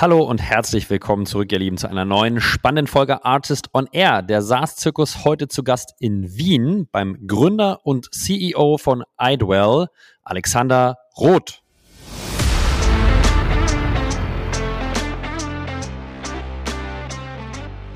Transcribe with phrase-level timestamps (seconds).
[0.00, 4.22] Hallo und herzlich willkommen zurück, ihr Lieben, zu einer neuen spannenden Folge Artist on Air.
[4.22, 9.88] Der SaaS-Zirkus heute zu Gast in Wien beim Gründer und CEO von iDwell,
[10.22, 11.64] Alexander Roth.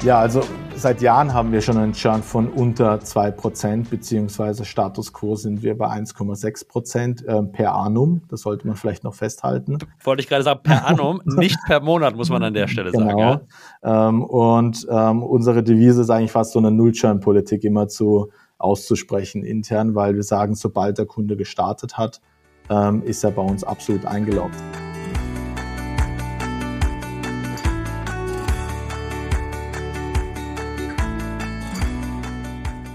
[0.03, 0.43] Ja, also
[0.83, 5.79] seit Jahren haben wir schon einen Churn von unter 2%, beziehungsweise Status Quo sind wir
[5.79, 8.23] bei 1,6% äh, per annum.
[8.29, 9.79] Das sollte man vielleicht noch festhalten.
[10.03, 13.07] Wollte ich gerade sagen, per annum, nicht per Monat, muss man an der Stelle genau.
[13.07, 13.47] sagen.
[13.83, 14.09] Ja?
[14.09, 19.95] Ähm, und ähm, unsere Devise ist eigentlich fast so eine Null-Churn-Politik immer zu auszusprechen intern,
[19.95, 22.21] weil wir sagen, sobald der Kunde gestartet hat,
[22.69, 24.57] ähm, ist er bei uns absolut eingeloggt.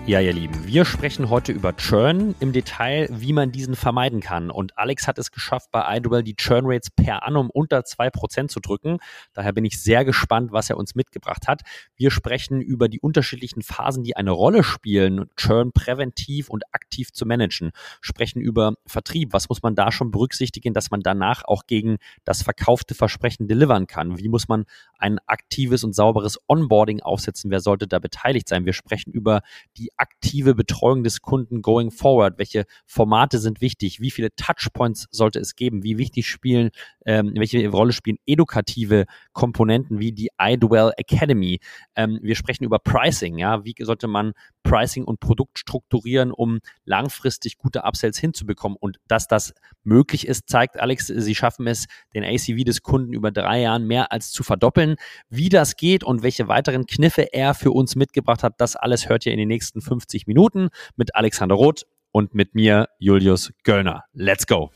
[0.07, 4.49] Ja, ihr Lieben, wir sprechen heute über Churn im Detail, wie man diesen vermeiden kann.
[4.49, 8.61] Und Alex hat es geschafft, bei iDuel die Churn Rates per annum unter 2% zu
[8.61, 8.99] drücken.
[9.33, 11.63] Daher bin ich sehr gespannt, was er uns mitgebracht hat.
[11.97, 17.25] Wir sprechen über die unterschiedlichen Phasen, die eine Rolle spielen, Churn präventiv und aktiv zu
[17.25, 17.71] managen.
[17.99, 19.33] Sprechen über Vertrieb.
[19.33, 23.87] Was muss man da schon berücksichtigen, dass man danach auch gegen das verkaufte Versprechen delivern
[23.87, 24.17] kann?
[24.17, 24.63] Wie muss man
[24.97, 27.51] ein aktives und sauberes Onboarding aufsetzen?
[27.51, 28.65] Wer sollte da beteiligt sein?
[28.65, 29.41] Wir sprechen über
[29.75, 32.37] die aktive Betreuung des Kunden going forward?
[32.37, 33.99] Welche Formate sind wichtig?
[33.99, 35.83] Wie viele Touchpoints sollte es geben?
[35.83, 36.69] Wie wichtig spielen,
[37.05, 41.59] ähm, welche Rolle spielen edukative Komponenten wie die iDwell Academy?
[41.95, 43.65] Ähm, wir sprechen über Pricing, ja.
[43.65, 44.33] Wie sollte man
[44.67, 48.77] Pricing und Produkt strukturieren, um langfristig gute Upsells hinzubekommen?
[48.79, 53.31] Und dass das möglich ist, zeigt Alex, Sie schaffen es, den ACV des Kunden über
[53.31, 54.95] drei Jahren mehr als zu verdoppeln.
[55.29, 59.25] Wie das geht und welche weiteren Kniffe er für uns mitgebracht hat, das alles hört
[59.25, 64.03] ihr in den nächsten 50 Minuten mit Alexander Roth und mit mir, Julius Göllner.
[64.13, 64.71] Let's go!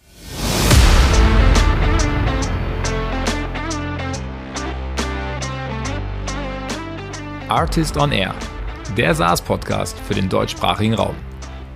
[7.51, 8.33] Artist on Air,
[8.97, 11.15] der SaaS-Podcast für den deutschsprachigen Raum.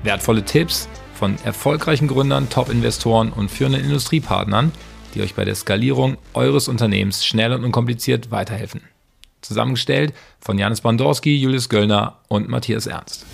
[0.03, 4.73] Wertvolle Tipps von erfolgreichen Gründern, Top-Investoren und führenden Industriepartnern,
[5.13, 8.81] die euch bei der Skalierung eures Unternehmens schnell und unkompliziert weiterhelfen.
[9.41, 13.25] Zusammengestellt von Janis Bandorski, Julius Göllner und Matthias Ernst.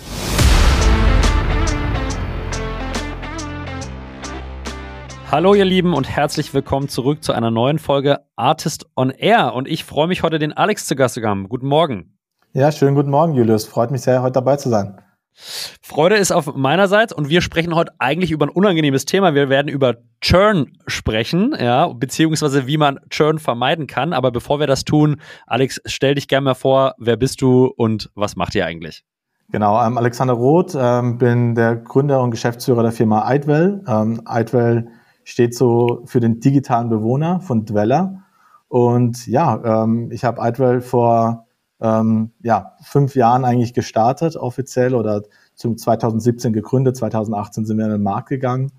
[5.32, 9.54] Hallo ihr Lieben und herzlich willkommen zurück zu einer neuen Folge Artist on Air.
[9.54, 11.48] Und ich freue mich heute den Alex zu Gast zu haben.
[11.48, 12.11] Guten Morgen.
[12.54, 13.64] Ja, schönen guten Morgen, Julius.
[13.64, 15.00] Freut mich sehr, heute dabei zu sein.
[15.32, 19.34] Freude ist auf meinerseits und wir sprechen heute eigentlich über ein unangenehmes Thema.
[19.34, 24.12] Wir werden über Churn sprechen, ja, beziehungsweise wie man Churn vermeiden kann.
[24.12, 28.10] Aber bevor wir das tun, Alex, stell dich gerne mal vor, wer bist du und
[28.14, 29.02] was macht ihr eigentlich?
[29.50, 33.82] Genau, ähm, Alexander Roth, ähm, bin der Gründer und Geschäftsführer der Firma iDwell.
[33.88, 34.88] Ähm, iDwell
[35.24, 38.24] steht so für den digitalen Bewohner von Dweller.
[38.68, 41.46] Und ja, ähm, ich habe iDwell vor
[41.82, 45.22] ähm, ja, fünf Jahren eigentlich gestartet, offiziell, oder
[45.54, 48.70] zum 2017 gegründet, 2018 sind wir in den Markt gegangen.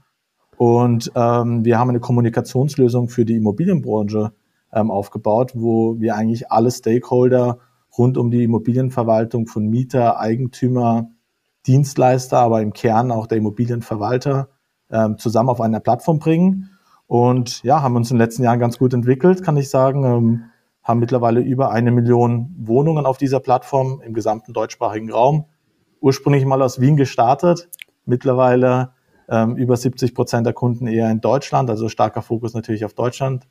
[0.58, 4.32] Und ähm, wir haben eine Kommunikationslösung für die Immobilienbranche
[4.72, 7.60] ähm, aufgebaut, wo wir eigentlich alle Stakeholder
[7.98, 11.10] rund um die Immobilienverwaltung von Mieter, Eigentümer,
[11.68, 14.48] Dienstleister, aber im Kern auch der Immobilienverwalter
[14.90, 16.70] ähm, zusammen auf einer Plattform bringen.
[17.08, 20.06] Und ja, haben uns in den letzten Jahren ganz gut entwickelt, kann ich sagen.
[20.06, 20.44] Ähm,
[20.84, 25.46] haben mittlerweile über eine Million Wohnungen auf dieser Plattform im gesamten deutschsprachigen Raum.
[26.02, 27.70] Ursprünglich mal aus Wien gestartet,
[28.06, 28.92] mittlerweile
[29.30, 33.48] ähm, über 70 Prozent der Kunden eher in Deutschland, also starker Fokus natürlich auf Deutschland.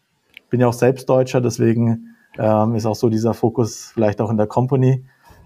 [0.50, 4.37] Bin ja auch selbst Deutscher, deswegen ähm, ist auch so dieser Fokus vielleicht auch in
[4.37, 5.04] der Company.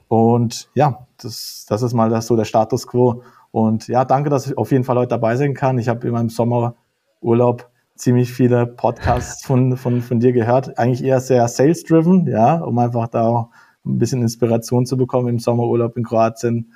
[0.08, 3.22] Und ja, das, das ist mal das, so der Status quo.
[3.52, 5.78] Und ja, danke, dass ich auf jeden Fall heute dabei sein kann.
[5.78, 10.78] Ich habe in meinem Sommerurlaub ziemlich viele Podcasts von, von, von dir gehört.
[10.78, 13.50] Eigentlich eher sehr sales-driven, ja, um einfach da auch
[13.84, 16.72] ein bisschen Inspiration zu bekommen im Sommerurlaub in Kroatien.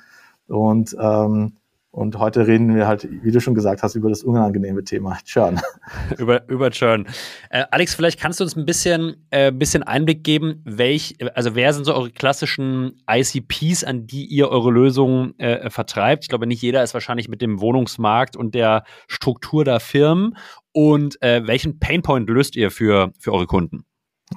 [0.47, 1.53] Und, ähm,
[1.91, 5.59] und heute reden wir halt, wie du schon gesagt hast, über das unangenehme Thema Churn.
[6.17, 7.05] über, über Churn.
[7.49, 11.73] Äh, Alex, vielleicht kannst du uns ein bisschen, äh, bisschen Einblick geben, welch, also wer
[11.73, 16.23] sind so eure klassischen ICPs, an die ihr eure Lösungen äh, vertreibt?
[16.23, 20.37] Ich glaube, nicht jeder ist wahrscheinlich mit dem Wohnungsmarkt und der Struktur der Firmen
[20.71, 23.83] und äh, welchen Painpoint löst ihr für, für eure Kunden?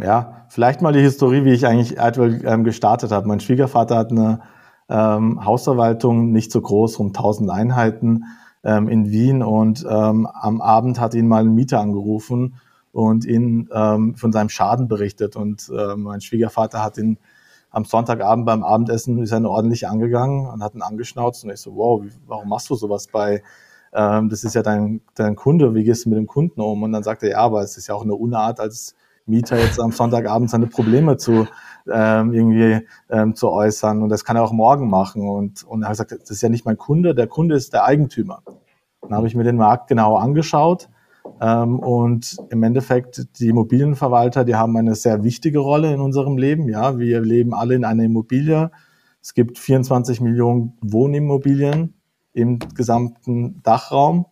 [0.01, 3.29] Ja, vielleicht mal die Historie, wie ich eigentlich Adwell ähm, gestartet habe.
[3.29, 4.41] Mein Schwiegervater hat eine
[4.89, 8.25] ähm, Hausverwaltung, nicht so groß, um 1000 Einheiten
[8.63, 9.43] ähm, in Wien.
[9.43, 12.57] Und ähm, am Abend hat ihn mal ein Mieter angerufen
[12.93, 15.37] und ihn ähm, von seinem Schaden berichtet.
[15.37, 17.19] Und äh, mein Schwiegervater hat ihn
[17.71, 21.45] am Sonntagabend beim Abendessen ist er ordentlich angegangen und hat ihn angeschnauzt.
[21.45, 23.43] Und ich so, wow, wie, warum machst du sowas bei
[23.95, 26.83] ähm, das ist ja dein, dein Kunde, wie gehst du mit dem Kunden um?
[26.83, 28.95] Und dann sagt er, ja, aber es ist ja auch eine Unart als
[29.25, 31.47] Mieter jetzt am Sonntagabend seine Probleme zu
[31.93, 34.03] ähm, irgendwie ähm, zu äußern.
[34.03, 35.29] Und das kann er auch morgen machen.
[35.29, 37.85] Und, und er hat gesagt, das ist ja nicht mein Kunde, der Kunde ist der
[37.85, 38.43] Eigentümer.
[39.03, 40.89] Dann habe ich mir den Markt genau angeschaut.
[41.41, 46.69] Ähm, und im Endeffekt, die Immobilienverwalter, die haben eine sehr wichtige Rolle in unserem Leben.
[46.69, 48.71] Ja, wir leben alle in einer Immobilie.
[49.21, 51.95] Es gibt 24 Millionen Wohnimmobilien
[52.33, 54.27] im gesamten Dachraum.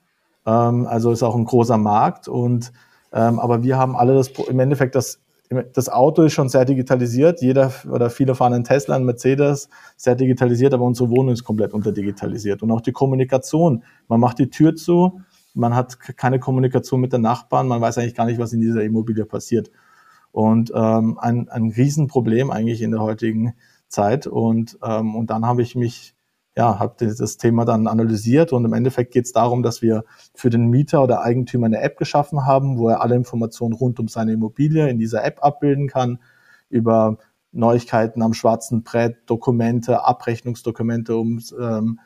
[0.46, 2.28] Ähm, also ist auch ein großer Markt.
[2.28, 2.72] Und
[3.12, 5.20] ähm, aber wir haben alle das, im Endeffekt das
[5.72, 7.40] das Auto ist schon sehr digitalisiert.
[7.40, 11.72] Jeder oder viele fahren einen Tesla, einen Mercedes, sehr digitalisiert, aber unsere Wohnung ist komplett
[11.72, 12.62] unterdigitalisiert.
[12.62, 13.82] Und auch die Kommunikation.
[14.08, 15.20] Man macht die Tür zu,
[15.54, 18.82] man hat keine Kommunikation mit den Nachbarn, man weiß eigentlich gar nicht, was in dieser
[18.82, 19.70] Immobilie passiert.
[20.30, 23.54] Und ähm, ein, ein Riesenproblem eigentlich in der heutigen
[23.88, 24.26] Zeit.
[24.26, 26.14] Und, ähm, und dann habe ich mich
[26.56, 30.04] ja, habe das Thema dann analysiert und im Endeffekt geht es darum, dass wir
[30.34, 34.08] für den Mieter oder Eigentümer eine App geschaffen haben, wo er alle Informationen rund um
[34.08, 36.18] seine Immobilie in dieser App abbilden kann,
[36.68, 37.16] über
[37.52, 42.00] Neuigkeiten am schwarzen Brett, Dokumente, Abrechnungsdokumente, um ähm,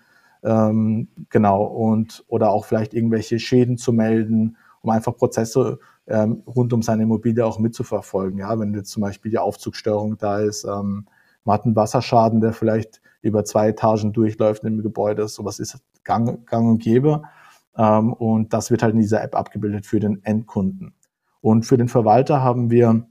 [0.44, 6.72] ähm, genau und oder auch vielleicht irgendwelche Schäden zu melden, um einfach Prozesse ähm, rund
[6.72, 8.38] um seine Immobilie auch mitzuverfolgen.
[8.38, 11.06] Ja, wenn jetzt zum Beispiel die Aufzugsstörung da ist, ähm,
[11.46, 15.26] man hat einen Wasserschaden, der vielleicht über zwei Etagen durchläuft im Gebäude.
[15.28, 17.22] Sowas ist gang, gang und gäbe.
[17.76, 20.94] Ähm, und das wird halt in dieser App abgebildet für den Endkunden.
[21.40, 23.06] Und für den Verwalter haben wir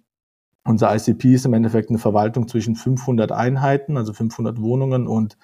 [0.68, 5.38] unser ICP ist im Endeffekt eine Verwaltung zwischen 500 Einheiten, also 500 Wohnungen und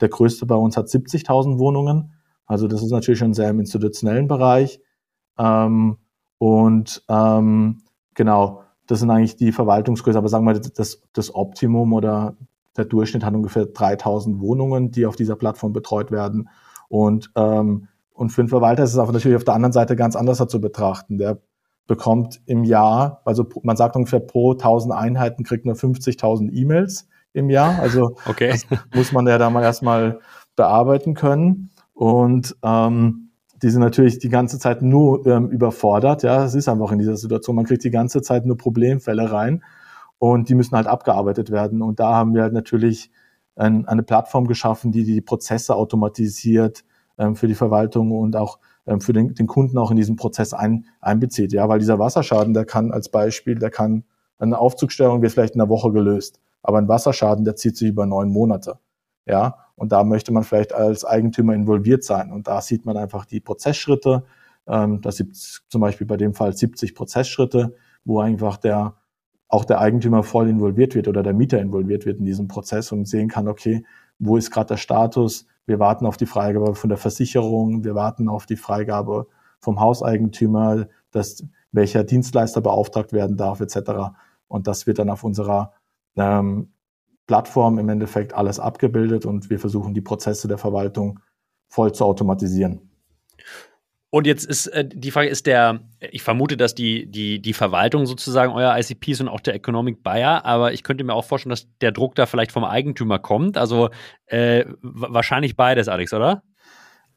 [0.00, 2.12] der größte bei uns hat 70.000 Wohnungen.
[2.44, 4.80] Also das ist natürlich schon sehr im institutionellen Bereich.
[5.38, 5.98] Ähm,
[6.38, 7.82] und ähm,
[8.14, 12.36] genau, das sind eigentlich die Verwaltungsgröße, aber sagen wir das, das Optimum oder
[12.76, 16.48] der Durchschnitt hat ungefähr 3000 Wohnungen, die auf dieser Plattform betreut werden.
[16.88, 20.16] Und, ähm, und für einen Verwalter ist es aber natürlich auf der anderen Seite ganz
[20.16, 21.18] anders zu betrachten.
[21.18, 21.40] Der
[21.86, 27.50] bekommt im Jahr, also man sagt ungefähr pro 1000 Einheiten kriegt nur 50.000 E-Mails im
[27.50, 27.78] Jahr.
[27.80, 28.50] Also okay.
[28.50, 30.20] das muss man ja da mal erstmal
[30.56, 31.70] bearbeiten können.
[31.92, 33.23] Und ähm,
[33.64, 36.22] die sind natürlich die ganze Zeit nur ähm, überfordert.
[36.22, 37.56] Ja, es ist einfach in dieser Situation.
[37.56, 39.64] Man kriegt die ganze Zeit nur Problemfälle rein
[40.18, 41.80] und die müssen halt abgearbeitet werden.
[41.80, 43.10] Und da haben wir halt natürlich
[43.56, 46.84] ein, eine Plattform geschaffen, die die Prozesse automatisiert
[47.16, 50.52] ähm, für die Verwaltung und auch ähm, für den, den Kunden auch in diesen Prozess
[50.52, 51.54] ein, einbezieht.
[51.54, 54.04] Ja, weil dieser Wasserschaden, der kann als Beispiel, der kann
[54.38, 58.04] eine Aufzugstörung wird vielleicht in einer Woche gelöst, aber ein Wasserschaden, der zieht sich über
[58.04, 58.78] neun Monate.
[59.24, 62.30] Ja, und da möchte man vielleicht als Eigentümer involviert sein.
[62.32, 64.24] Und da sieht man einfach die Prozessschritte.
[64.66, 67.74] Ähm, das gibt zum Beispiel bei dem Fall 70 Prozessschritte,
[68.04, 68.96] wo einfach der
[69.48, 73.06] auch der Eigentümer voll involviert wird oder der Mieter involviert wird in diesem Prozess und
[73.06, 73.84] sehen kann, okay,
[74.18, 75.46] wo ist gerade der Status?
[75.66, 79.28] Wir warten auf die Freigabe von der Versicherung, wir warten auf die Freigabe
[79.60, 84.16] vom Hauseigentümer, dass welcher Dienstleister beauftragt werden darf, etc.
[84.48, 85.72] Und das wird dann auf unserer
[86.16, 86.73] ähm,
[87.26, 91.20] Plattform im Endeffekt alles abgebildet und wir versuchen die Prozesse der Verwaltung
[91.68, 92.90] voll zu automatisieren.
[94.10, 98.06] Und jetzt ist äh, die Frage, ist der, ich vermute, dass die, die, die Verwaltung
[98.06, 101.50] sozusagen euer ICP ist und auch der Economic Buyer, aber ich könnte mir auch vorstellen,
[101.50, 103.58] dass der Druck da vielleicht vom Eigentümer kommt.
[103.58, 103.88] Also
[104.26, 106.44] äh, wahrscheinlich beides, Alex, oder?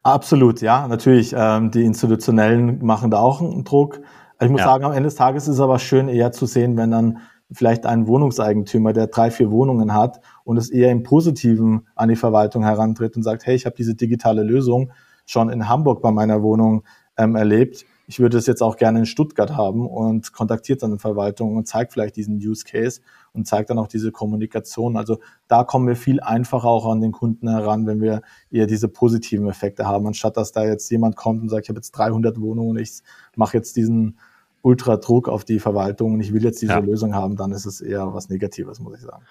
[0.02, 0.88] Absolut, ja.
[0.88, 4.00] Natürlich, ähm, die Institutionellen machen da auch einen Druck.
[4.40, 4.66] Ich muss ja.
[4.66, 7.18] sagen, am Ende des Tages ist es aber schön, eher zu sehen, wenn dann
[7.50, 12.16] vielleicht ein Wohnungseigentümer, der drei, vier Wohnungen hat und es eher im Positiven an die
[12.16, 14.92] Verwaltung herantritt und sagt, hey, ich habe diese digitale Lösung,
[15.24, 16.84] schon in Hamburg bei meiner Wohnung
[17.16, 17.84] ähm, erlebt.
[18.06, 21.68] Ich würde es jetzt auch gerne in Stuttgart haben und kontaktiert dann die Verwaltung und
[21.68, 23.02] zeigt vielleicht diesen Use Case
[23.34, 24.96] und zeigt dann auch diese Kommunikation.
[24.96, 28.88] Also da kommen wir viel einfacher auch an den Kunden heran, wenn wir eher diese
[28.88, 32.40] positiven Effekte haben, anstatt dass da jetzt jemand kommt und sagt, ich habe jetzt 300
[32.40, 33.00] Wohnungen und ich
[33.36, 34.18] mache jetzt diesen
[34.62, 36.78] Ultradruck auf die Verwaltung und ich will jetzt diese ja.
[36.78, 39.24] Lösung haben, dann ist es eher was Negatives, muss ich sagen.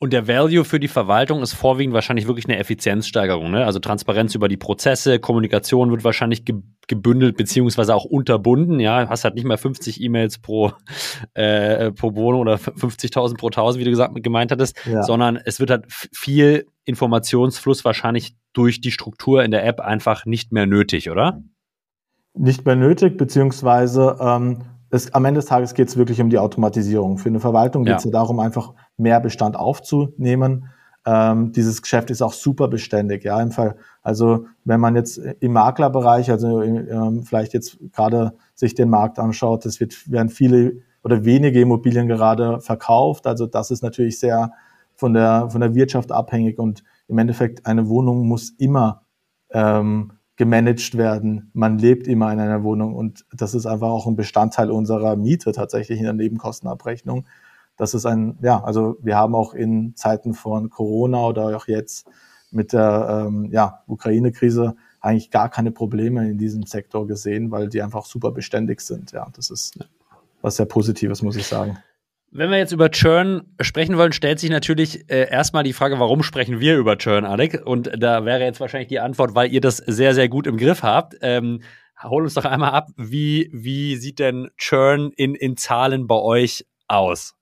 [0.00, 3.50] Und der Value für die Verwaltung ist vorwiegend wahrscheinlich wirklich eine Effizienzsteigerung.
[3.50, 3.64] Ne?
[3.64, 6.56] Also Transparenz über die Prozesse, Kommunikation wird wahrscheinlich ge
[6.86, 8.80] gebündelt beziehungsweise auch unterbunden.
[8.80, 10.72] Ja, hast halt nicht mehr 50 E-Mails pro,
[11.34, 15.02] äh, pro Wohnung oder 50.000 pro 1000, wie du gesagt gemeint hattest, ja.
[15.02, 20.50] sondern es wird halt viel Informationsfluss wahrscheinlich durch die Struktur in der App einfach nicht
[20.50, 21.42] mehr nötig, oder?
[22.34, 24.58] Nicht mehr nötig, beziehungsweise ähm,
[24.90, 27.18] es, am Ende des Tages geht es wirklich um die Automatisierung.
[27.18, 28.10] Für eine Verwaltung geht es ja.
[28.10, 30.70] ja darum, einfach mehr Bestand aufzunehmen.
[31.04, 33.76] Ähm, dieses Geschäft ist auch super beständig, ja, im Fall.
[34.02, 39.64] Also wenn man jetzt im Maklerbereich, also ähm, vielleicht jetzt gerade sich den Markt anschaut,
[39.66, 43.26] es wird, werden viele oder wenige Immobilien gerade verkauft.
[43.26, 44.52] Also das ist natürlich sehr
[44.94, 49.02] von der, von der Wirtschaft abhängig und im Endeffekt eine Wohnung muss immer
[49.50, 51.50] ähm, gemanagt werden.
[51.52, 55.50] Man lebt immer in einer Wohnung und das ist einfach auch ein Bestandteil unserer Miete
[55.52, 57.26] tatsächlich in der Nebenkostenabrechnung.
[57.76, 62.06] Das ist ein, ja, also wir haben auch in Zeiten von Corona oder auch jetzt
[62.52, 67.82] mit der ähm, ja, Ukraine-Krise eigentlich gar keine Probleme in diesem Sektor gesehen, weil die
[67.82, 69.10] einfach super beständig sind.
[69.10, 69.78] Ja, das ist
[70.40, 71.78] was sehr Positives, muss ich sagen.
[72.30, 76.22] Wenn wir jetzt über Churn sprechen wollen, stellt sich natürlich äh, erstmal die Frage, warum
[76.22, 77.62] sprechen wir über Churn, Alec?
[77.64, 80.82] Und da wäre jetzt wahrscheinlich die Antwort, weil ihr das sehr, sehr gut im Griff
[80.82, 81.16] habt.
[81.22, 81.62] Ähm,
[82.02, 86.66] hol uns doch einmal ab, wie, wie sieht denn Churn in, in Zahlen bei euch
[86.86, 87.34] aus?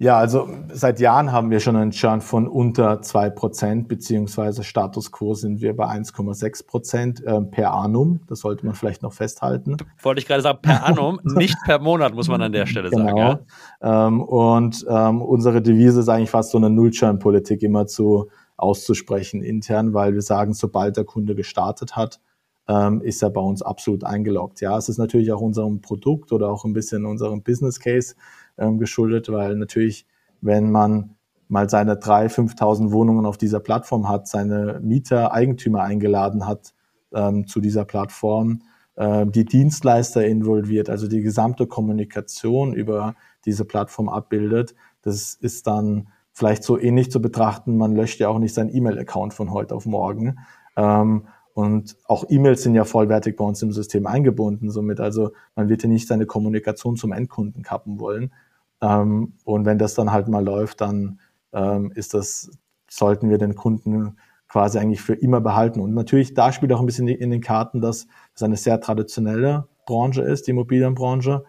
[0.00, 5.10] Ja, also seit Jahren haben wir schon einen Churn von unter zwei Prozent, beziehungsweise Status
[5.10, 8.20] quo sind wir bei 1,6 Prozent äh, per annum.
[8.28, 9.76] Das sollte man vielleicht noch festhalten.
[10.00, 13.06] Wollte ich gerade sagen, per annum, nicht per Monat, muss man an der Stelle genau.
[13.06, 13.46] sagen.
[13.82, 14.06] Ja?
[14.06, 19.94] Ähm, und ähm, unsere Devise ist eigentlich fast so eine Null-Churn-Politik immer zu auszusprechen intern,
[19.94, 22.20] weil wir sagen, sobald der Kunde gestartet hat,
[22.68, 24.60] ähm, ist er bei uns absolut eingeloggt.
[24.60, 28.14] Ja, es ist natürlich auch unserem Produkt oder auch ein bisschen unserem Business Case
[28.58, 30.06] ähm, geschuldet, weil natürlich,
[30.40, 31.16] wenn man
[31.48, 36.74] mal seine 3.000, 5.000 Wohnungen auf dieser Plattform hat, seine Mieter, Eigentümer eingeladen hat
[37.12, 38.62] ähm, zu dieser Plattform,
[38.96, 43.14] äh, die Dienstleister involviert, also die gesamte Kommunikation über
[43.46, 47.76] diese Plattform abbildet, das ist dann vielleicht so ähnlich zu betrachten.
[47.76, 50.38] Man löscht ja auch nicht seinen E-Mail-Account von heute auf morgen.
[50.76, 54.70] Ähm, und auch E-Mails sind ja vollwertig bei uns im System eingebunden.
[54.70, 58.32] Somit also, man wird ja nicht seine Kommunikation zum Endkunden kappen wollen.
[58.80, 61.20] Ähm, und wenn das dann halt mal läuft, dann
[61.52, 62.50] ähm, ist das,
[62.88, 64.16] sollten wir den Kunden
[64.48, 65.80] quasi eigentlich für immer behalten.
[65.80, 69.68] Und natürlich, da spielt auch ein bisschen in den Karten, dass es eine sehr traditionelle
[69.86, 71.44] Branche ist, die Immobilienbranche.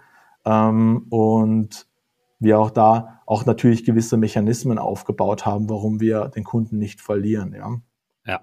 [0.46, 1.88] Ähm, und
[2.40, 7.54] wir auch da auch natürlich gewisse Mechanismen aufgebaut haben, warum wir den Kunden nicht verlieren,
[7.54, 7.78] ja.
[8.26, 8.42] Ja,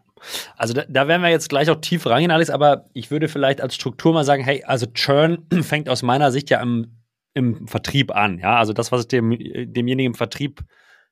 [0.56, 3.60] also da, da werden wir jetzt gleich auch tief reingehen, Alex, aber ich würde vielleicht
[3.60, 6.96] als Struktur mal sagen, hey, also Churn fängt aus meiner Sicht ja im
[7.36, 8.38] im Vertrieb an.
[8.38, 10.64] Ja, also das, was ich dem, demjenigen im Vertrieb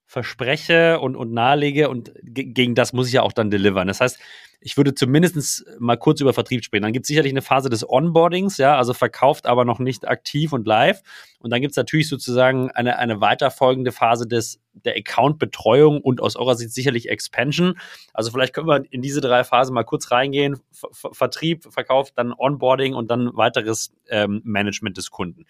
[0.07, 3.89] verspreche und, und nahelege und gegen das muss ich ja auch dann delivern.
[3.89, 4.19] Das heißt,
[4.67, 6.85] ich würde zumindest mal kurz über Vertrieb sprechen.
[6.85, 10.55] Dann gibt es sicherlich eine Phase des Onboardings, ja, also verkauft, aber noch nicht aktiv
[10.55, 11.03] und live.
[11.39, 16.37] Und dann gibt es natürlich sozusagen eine, eine weiterfolgende Phase des, der Account-Betreuung und aus
[16.37, 17.79] eurer Sicht sicherlich Expansion.
[18.15, 20.61] Also vielleicht können wir in diese drei Phasen mal kurz reingehen.
[20.73, 25.45] Ver Vertrieb, Verkauf, dann Onboarding und dann weiteres ähm, Management des Kunden.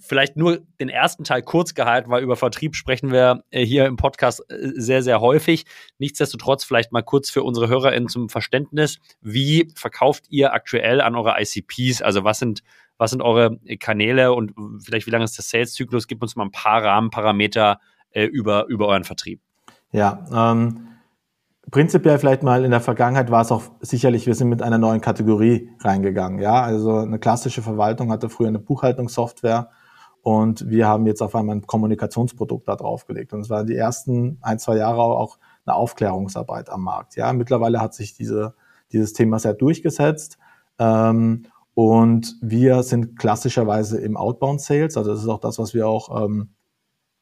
[0.00, 3.96] Vielleicht nur den ersten Teil kurz gehalten, weil über Vertrieb sprechen wir äh, hier im
[3.96, 5.64] Podcast äh, sehr, sehr häufig.
[5.98, 8.98] Nichtsdestotrotz vielleicht mal kurz für unsere HörerInnen zum Verständnis.
[9.20, 12.02] Wie verkauft ihr aktuell an eure ICPs?
[12.02, 12.62] Also was sind,
[12.96, 14.52] was sind eure Kanäle und
[14.84, 16.06] vielleicht wie lange ist der Sales-Zyklus?
[16.06, 19.40] Gib uns mal ein paar Rahmenparameter äh, über, über euren Vertrieb.
[19.90, 20.88] Ja, ähm,
[21.70, 25.00] prinzipiell vielleicht mal in der Vergangenheit war es auch sicherlich, wir sind mit einer neuen
[25.00, 26.40] Kategorie reingegangen.
[26.40, 29.70] Ja, also eine klassische Verwaltung hatte früher eine Buchhaltungssoftware
[30.22, 33.32] und wir haben jetzt auf einmal ein Kommunikationsprodukt da draufgelegt.
[33.32, 37.16] Und es waren die ersten ein, zwei Jahre auch eine Aufklärungsarbeit am Markt.
[37.16, 38.54] Ja, mittlerweile hat sich diese,
[38.92, 40.38] dieses Thema sehr durchgesetzt.
[40.78, 41.44] Ähm,
[41.74, 44.96] und wir sind klassischerweise im Outbound Sales.
[44.96, 46.50] Also das ist auch das, was wir auch ähm,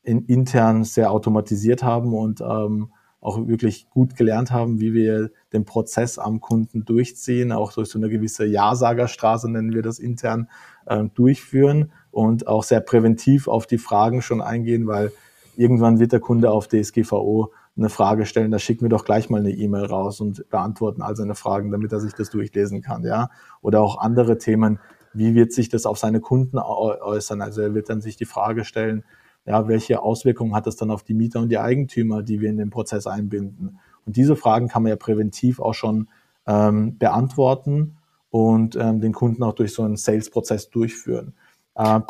[0.02, 5.64] in, intern sehr automatisiert haben und ähm, auch wirklich gut gelernt haben, wie wir den
[5.64, 10.48] Prozess am Kunden durchziehen, auch durch so eine gewisse Ja-Sagerstraße nennen wir das intern,
[10.86, 15.12] äh, durchführen und auch sehr präventiv auf die Fragen schon eingehen, weil
[15.54, 19.40] irgendwann wird der Kunde auf DSGVO eine Frage stellen, da schicken wir doch gleich mal
[19.40, 23.28] eine E-Mail raus und beantworten all seine Fragen, damit er sich das durchlesen kann, ja.
[23.60, 24.78] Oder auch andere Themen,
[25.12, 27.42] wie wird sich das auf seine Kunden äußern?
[27.42, 29.04] Also er wird dann sich die Frage stellen,
[29.44, 32.56] ja, welche Auswirkungen hat das dann auf die Mieter und die Eigentümer, die wir in
[32.56, 33.78] den Prozess einbinden?
[34.06, 36.08] Und diese Fragen kann man ja präventiv auch schon
[36.46, 37.98] ähm, beantworten
[38.30, 41.34] und ähm, den Kunden auch durch so einen Sales-Prozess durchführen.
[41.76, 42.00] Äh,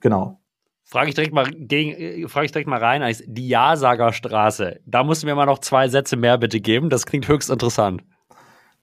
[0.00, 0.40] genau.
[0.84, 4.80] Frage ich direkt mal gegen, äh, frage ich direkt mal rein, als die Ja-Sagerstraße.
[4.86, 6.88] Da musst du mir mal noch zwei Sätze mehr bitte geben.
[6.88, 8.02] Das klingt höchst interessant.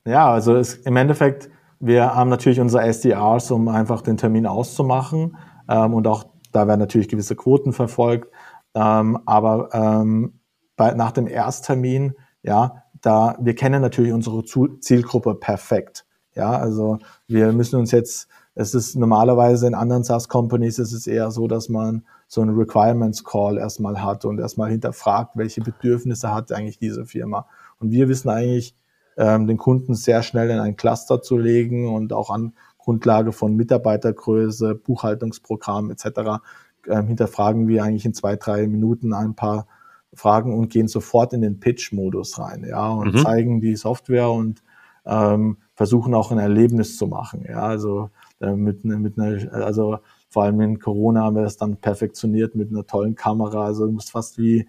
[0.06, 1.50] Ja, also es, im Endeffekt,
[1.80, 5.38] wir haben natürlich unsere SDRs, um einfach den Termin auszumachen.
[5.68, 8.32] Ähm, und auch da werden natürlich gewisse Quoten verfolgt.
[8.76, 10.40] Ähm, aber ähm,
[10.76, 12.14] bei, nach dem Ersttermin,
[12.44, 16.06] ja, da wir kennen natürlich unsere Zielgruppe perfekt.
[16.36, 21.30] Ja, also wir müssen uns jetzt es ist normalerweise in anderen SaaS-Companies ist es eher
[21.30, 26.80] so, dass man so einen Requirements-Call erstmal hat und erstmal hinterfragt, welche Bedürfnisse hat eigentlich
[26.80, 27.48] diese Firma.
[27.80, 28.74] Und wir wissen eigentlich,
[29.18, 33.56] ähm, den Kunden sehr schnell in ein Cluster zu legen und auch an Grundlage von
[33.56, 36.42] Mitarbeitergröße, Buchhaltungsprogramm etc.
[36.88, 39.68] Ähm, hinterfragen wir eigentlich in zwei, drei Minuten ein paar
[40.14, 43.18] Fragen und gehen sofort in den Pitch-Modus rein, ja, und mhm.
[43.20, 44.64] zeigen die Software und
[45.06, 47.46] ähm, versuchen auch ein Erlebnis zu machen.
[47.48, 48.10] Ja, also
[48.40, 50.00] mit, mit einer, also
[50.30, 53.66] vor allem in Corona haben wir das dann perfektioniert mit einer tollen Kamera.
[53.66, 54.68] Also es muss fast wie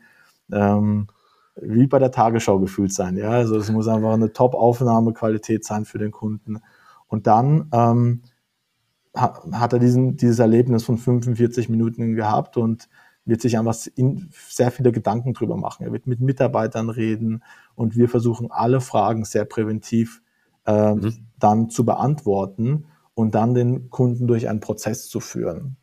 [0.53, 1.09] ähm,
[1.61, 3.17] wie bei der Tagesschau gefühlt sein.
[3.17, 6.59] Ja, also es muss einfach eine Top-Aufnahmequalität sein für den Kunden.
[7.09, 8.23] Und dann ähm,
[9.15, 12.89] hat er diesen, dieses Erlebnis von 45 Minuten gehabt und
[13.25, 15.85] wird sich einfach sehr viele Gedanken drüber machen.
[15.85, 17.43] Er wird mit Mitarbeitern reden
[17.75, 20.23] und wir versuchen alle Fragen sehr präventiv
[20.67, 21.27] äh, mhm.
[21.39, 22.85] dann zu beantworten
[23.17, 25.79] und dann den Kunden durch einen Prozess zu führen.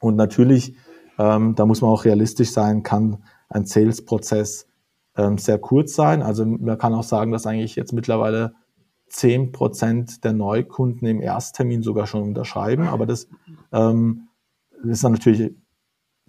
[0.00, 0.74] Und natürlich,
[1.18, 4.66] ähm, da muss man auch realistisch sein, kann ein Sales-Prozess
[5.14, 6.22] ähm, sehr kurz sein.
[6.22, 8.54] Also man kann auch sagen, dass eigentlich jetzt mittlerweile
[9.08, 12.88] 10 Prozent der Neukunden im Ersttermin sogar schon unterschreiben.
[12.88, 13.28] Aber das,
[13.72, 14.28] ähm,
[14.82, 15.54] das ist natürlich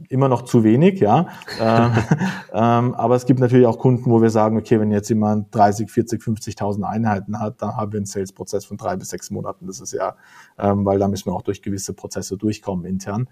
[0.09, 1.27] immer noch zu wenig, ja.
[1.59, 1.91] ähm,
[2.53, 5.89] ähm, aber es gibt natürlich auch Kunden, wo wir sagen, okay, wenn jetzt jemand 30,
[5.89, 9.67] 40, 50.000 Einheiten hat, dann haben wir einen Sales-Prozess von drei bis sechs Monaten.
[9.67, 10.15] Das ist ja,
[10.57, 13.27] ähm, weil da müssen wir auch durch gewisse Prozesse durchkommen intern.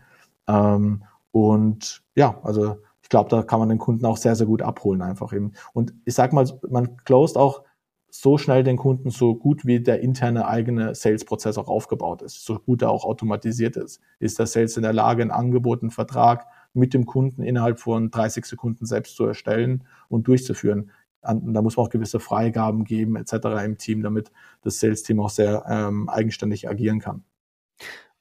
[0.48, 4.62] Ähm, und ja, also ich glaube, da kann man den Kunden auch sehr, sehr gut
[4.62, 5.54] abholen einfach eben.
[5.74, 7.64] Und ich sag mal, man closed auch
[8.12, 12.60] so schnell den Kunden, so gut wie der interne eigene Sales-Prozess auch aufgebaut ist, so
[12.60, 14.02] gut er auch automatisiert ist.
[14.20, 18.12] Ist der Sales in der Lage, ein Angebot, einen Vertrag mit dem Kunden innerhalb von
[18.12, 20.92] 30 Sekunden selbst zu erstellen und durchzuführen?
[21.22, 23.34] Und da muss man auch gewisse Freigaben geben etc.
[23.66, 27.24] im Team, damit das Sales-Team auch sehr ähm, eigenständig agieren kann.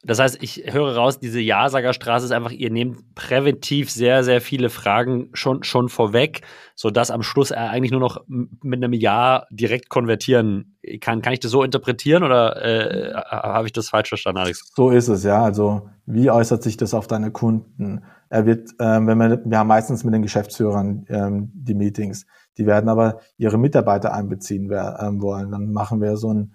[0.05, 4.71] Das heißt, ich höre raus, diese Ja-Sager-Straße ist einfach, ihr nehmt präventiv sehr, sehr viele
[4.71, 6.43] Fragen schon, schon vorweg,
[6.77, 11.21] sodass am Schluss er eigentlich nur noch mit einem Ja direkt konvertieren kann.
[11.21, 14.71] Kann ich das so interpretieren oder äh, habe ich das falsch verstanden, Alex?
[14.77, 15.43] So ist es, ja.
[15.43, 18.05] Also, wie äußert sich das auf deine Kunden?
[18.31, 22.25] Er wird, ähm, wenn wir, wir haben meistens mit den Geschäftsführern ähm, die Meetings,
[22.57, 25.51] die werden aber ihre Mitarbeiter einbeziehen wer, ähm, wollen.
[25.51, 26.55] Dann machen wir so ein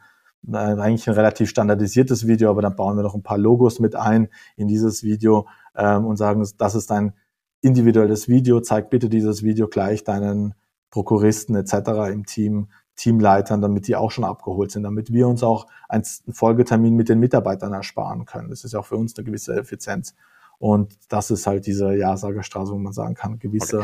[0.51, 4.29] eigentlich ein relativ standardisiertes Video, aber dann bauen wir noch ein paar Logos mit ein
[4.55, 7.13] in dieses Video ähm, und sagen, das ist ein
[7.61, 10.53] individuelles Video, zeig bitte dieses Video gleich deinen
[10.89, 12.11] Prokuristen etc.
[12.11, 16.95] im Team, Teamleitern, damit die auch schon abgeholt sind, damit wir uns auch einen Folgetermin
[16.95, 18.49] mit den Mitarbeitern ersparen können.
[18.49, 20.13] Das ist ja auch für uns eine gewisse Effizienz.
[20.59, 23.79] Und das ist halt diese Ja-Sagerstraße, wo man sagen kann, gewisse.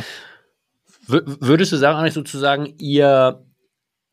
[1.08, 1.22] Okay.
[1.40, 3.44] Würdest du sagen, eigentlich sozusagen, ihr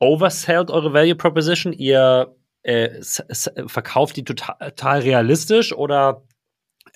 [0.00, 2.34] oversellt eure Value Proposition, ihr
[2.66, 3.00] äh,
[3.68, 6.22] verkauft die total, total realistisch oder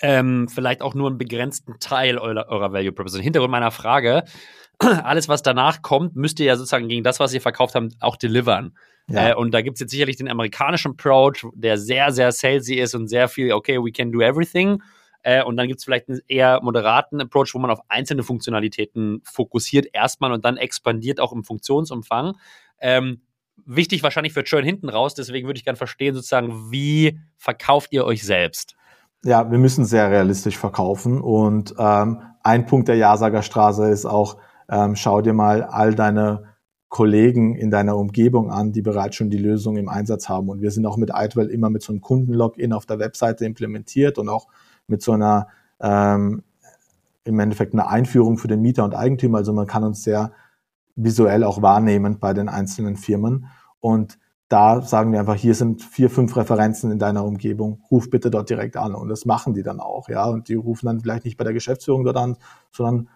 [0.01, 3.23] ähm, vielleicht auch nur einen begrenzten Teil eurer, eurer Value Proposition.
[3.23, 4.25] Hintergrund meiner Frage,
[4.79, 8.17] alles, was danach kommt, müsst ihr ja sozusagen gegen das, was ihr verkauft habt, auch
[8.17, 8.77] delivern.
[9.09, 9.31] Ja.
[9.31, 12.97] Äh, und da gibt es jetzt sicherlich den amerikanischen Approach, der sehr, sehr salesy ist
[12.97, 14.83] und sehr viel, okay, we can do everything.
[15.23, 19.23] Äh, und dann gibt es vielleicht einen eher moderaten Approach, wo man auf einzelne Funktionalitäten
[19.23, 22.37] fokussiert erstmal und dann expandiert auch im Funktionsumfang.
[22.81, 23.21] Ähm,
[23.67, 28.05] wichtig wahrscheinlich für Churn hinten raus, deswegen würde ich gerne verstehen, sozusagen, wie verkauft ihr
[28.05, 28.77] euch selbst?
[29.25, 34.97] Ja, wir müssen sehr realistisch verkaufen und ähm, ein Punkt der Ja-Sagerstraße ist auch, ähm,
[34.97, 36.51] schau dir mal all deine
[36.89, 40.49] Kollegen in deiner Umgebung an, die bereits schon die Lösung im Einsatz haben.
[40.49, 44.19] Und wir sind auch mit Idwell immer mit so einem Kundenlogin auf der Webseite implementiert
[44.19, 44.49] und auch
[44.89, 45.47] mit so einer
[45.81, 46.43] ähm,
[47.25, 49.39] im Endeffekt eine Einführung für den Mieter und Eigentümer.
[49.39, 50.33] Also man kann uns sehr
[50.97, 53.47] visuell auch wahrnehmen bei den einzelnen Firmen.
[53.81, 58.31] Und da sagen wir einfach, hier sind vier, fünf Referenzen in deiner Umgebung, ruf bitte
[58.31, 58.95] dort direkt an.
[58.95, 60.27] Und das machen die dann auch, ja.
[60.27, 62.37] Und die rufen dann vielleicht nicht bei der Geschäftsführung dort an,
[62.73, 63.09] sondern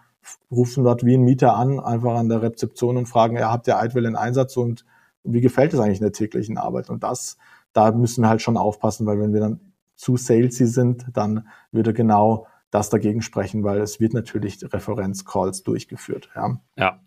[0.49, 3.77] rufen dort wie ein Mieter an, einfach an der Rezeption und fragen, ja, habt ihr
[3.77, 4.85] Eidwell in Einsatz und
[5.23, 6.89] wie gefällt es eigentlich in der täglichen Arbeit?
[6.89, 7.37] Und das,
[7.73, 9.59] da müssen wir halt schon aufpassen, weil wenn wir dann
[9.95, 16.29] zu salesy sind, dann würde genau das dagegen sprechen, weil es wird natürlich Referenzcalls durchgeführt.
[16.35, 16.57] Ja.
[16.77, 16.99] ja.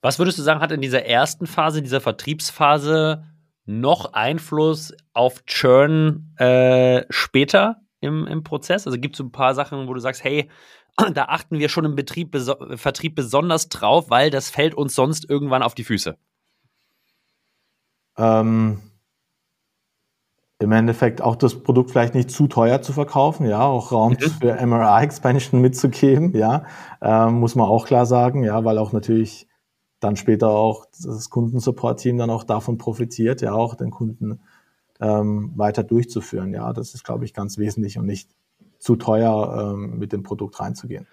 [0.00, 3.24] Was würdest du sagen, hat in dieser ersten Phase, dieser Vertriebsphase
[3.66, 8.86] noch Einfluss auf Churn äh, später im, im Prozess?
[8.86, 10.48] Also gibt es so ein paar Sachen, wo du sagst, hey,
[11.14, 15.28] da achten wir schon im Betrieb, beso Vertrieb besonders drauf, weil das fällt uns sonst
[15.28, 16.16] irgendwann auf die Füße?
[18.18, 18.80] Ähm,
[20.58, 24.30] Im Endeffekt auch das Produkt vielleicht nicht zu teuer zu verkaufen, ja, auch Raum mhm.
[24.30, 26.64] für MRI-Expansion mitzugeben, ja,
[27.00, 29.46] ähm, muss man auch klar sagen, ja, weil auch natürlich
[30.00, 34.40] dann später auch das Kundensupport-Team dann auch davon profitiert, ja auch den Kunden
[35.00, 36.52] ähm, weiter durchzuführen.
[36.52, 38.30] Ja, das ist, glaube ich, ganz wesentlich und nicht
[38.78, 41.06] zu teuer ähm, mit dem Produkt reinzugehen.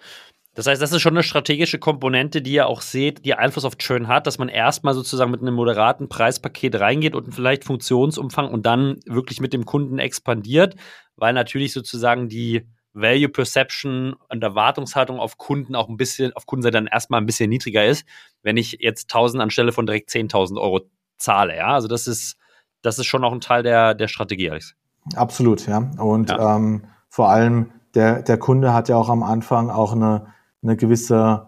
[0.54, 3.76] Das heißt, das ist schon eine strategische Komponente, die ihr auch seht, die Einfluss auf
[3.76, 8.66] Churn hat, dass man erstmal sozusagen mit einem moderaten Preispaket reingeht und vielleicht Funktionsumfang und
[8.66, 10.74] dann wirklich mit dem Kunden expandiert,
[11.14, 16.74] weil natürlich sozusagen die Value Perception und Erwartungshaltung auf Kunden auch ein bisschen, auf Kundenseite
[16.74, 18.04] dann erstmal ein bisschen niedriger ist,
[18.42, 20.80] wenn ich jetzt 1000 anstelle von direkt 10.000 Euro
[21.16, 21.56] zahle.
[21.56, 22.38] Ja, also das ist
[22.82, 24.74] das ist schon auch ein Teil der, der Strategie, Alex.
[25.14, 25.78] Absolut, ja.
[25.98, 26.56] Und ja.
[26.56, 30.26] Ähm, vor allem der, der Kunde hat ja auch am Anfang auch eine,
[30.62, 31.47] eine gewisse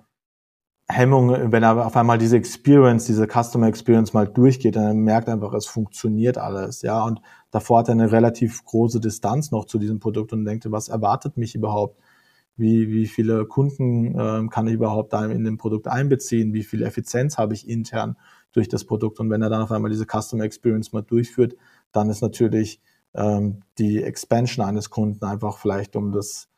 [0.90, 5.34] Hemmung, wenn er auf einmal diese Experience, diese Customer Experience mal durchgeht, dann merkt er
[5.34, 7.04] einfach, es funktioniert alles, ja.
[7.04, 10.88] Und davor hat er eine relativ große Distanz noch zu diesem Produkt und denkt, was
[10.88, 12.00] erwartet mich überhaupt?
[12.56, 16.52] Wie, wie viele Kunden äh, kann ich überhaupt da in dem Produkt einbeziehen?
[16.52, 18.16] Wie viel Effizienz habe ich intern
[18.52, 19.18] durch das Produkt?
[19.20, 21.56] Und wenn er dann auf einmal diese Customer Experience mal durchführt,
[21.92, 22.82] dann ist natürlich
[23.14, 26.48] ähm, die Expansion eines Kunden einfach vielleicht um das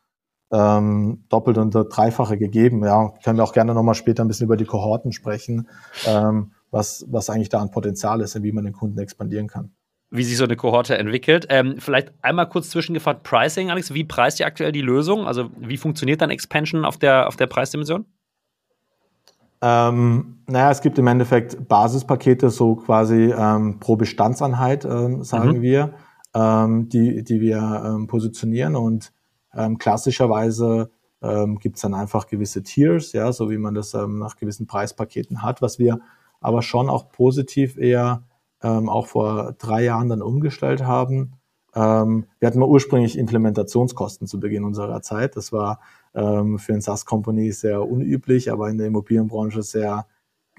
[0.53, 2.85] ähm, doppelt und dreifache gegeben.
[2.85, 5.67] Ja, können wir auch gerne nochmal später ein bisschen über die Kohorten sprechen,
[6.05, 9.71] ähm, was, was eigentlich da an Potenzial ist und wie man den Kunden expandieren kann.
[10.11, 11.47] Wie sich so eine Kohorte entwickelt.
[11.49, 13.95] Ähm, vielleicht einmal kurz zwischengefragt Pricing, Alex.
[13.95, 15.25] Wie preist ihr aktuell die Lösung?
[15.25, 18.05] Also wie funktioniert dann Expansion auf der, auf der Preisdimension?
[19.63, 25.61] Ähm, naja, es gibt im Endeffekt Basispakete, so quasi ähm, pro Bestandseinheit, ähm, sagen mhm.
[25.63, 25.93] wir,
[26.35, 29.13] ähm, die, die wir ähm, positionieren und
[29.55, 34.19] ähm, klassischerweise ähm, gibt es dann einfach gewisse Tiers, ja, so wie man das ähm,
[34.19, 35.99] nach gewissen Preispaketen hat, was wir
[36.41, 38.23] aber schon auch positiv eher
[38.61, 41.33] ähm, auch vor drei Jahren dann umgestellt haben.
[41.75, 45.35] Ähm, wir hatten mal ursprünglich Implementationskosten zu Beginn unserer Zeit.
[45.35, 45.79] Das war
[46.13, 50.05] ähm, für ein SaaS-Company sehr unüblich, aber in der Immobilienbranche sehr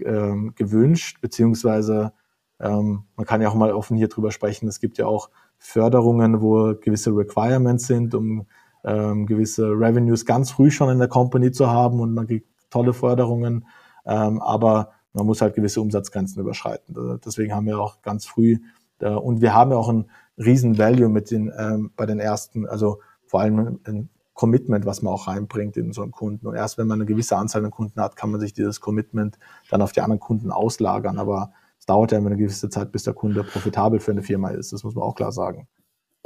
[0.05, 2.13] ähm, gewünscht, beziehungsweise
[2.61, 4.69] ähm, man kann ja auch mal offen hier drüber sprechen.
[4.69, 8.47] Es gibt ja auch Förderungen, wo gewisse Requirements sind, um
[8.85, 12.93] ähm, gewisse Revenues ganz früh schon in der Company zu haben und man kriegt tolle
[12.93, 13.67] Förderungen,
[14.07, 17.21] ähm, aber man muss halt gewisse Umsatzgrenzen überschreiten.
[17.25, 18.59] Deswegen haben wir auch ganz früh
[19.01, 22.67] äh, und wir haben ja auch ein riesen Value mit den ähm, bei den ersten,
[22.67, 26.47] also vor allem ein Commitment, was man auch reinbringt in so einen Kunden.
[26.47, 29.39] Und erst wenn man eine gewisse Anzahl an Kunden hat, kann man sich dieses Commitment
[29.71, 31.19] dann auf die anderen Kunden auslagern.
[31.19, 34.51] Aber es dauert ja immer eine gewisse Zeit, bis der Kunde profitabel für eine Firma
[34.51, 34.73] ist.
[34.73, 35.69] Das muss man auch klar sagen.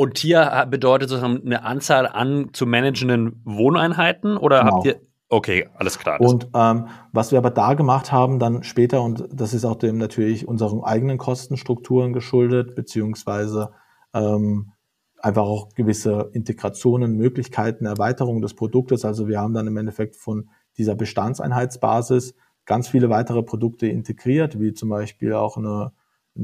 [0.00, 4.76] Und Tier bedeutet sozusagen eine Anzahl an zu managenden Wohneinheiten oder genau.
[4.76, 6.20] habt ihr Okay, alles klar.
[6.20, 9.98] Und ähm, was wir aber da gemacht haben, dann später, und das ist auch dem
[9.98, 13.72] natürlich unseren eigenen Kostenstrukturen geschuldet, beziehungsweise
[14.14, 14.72] ähm,
[15.18, 19.04] einfach auch gewisse Integrationen, Möglichkeiten, Erweiterungen des Produktes.
[19.04, 22.34] Also wir haben dann im Endeffekt von dieser Bestandseinheitsbasis
[22.64, 25.92] ganz viele weitere Produkte integriert, wie zum Beispiel auch eine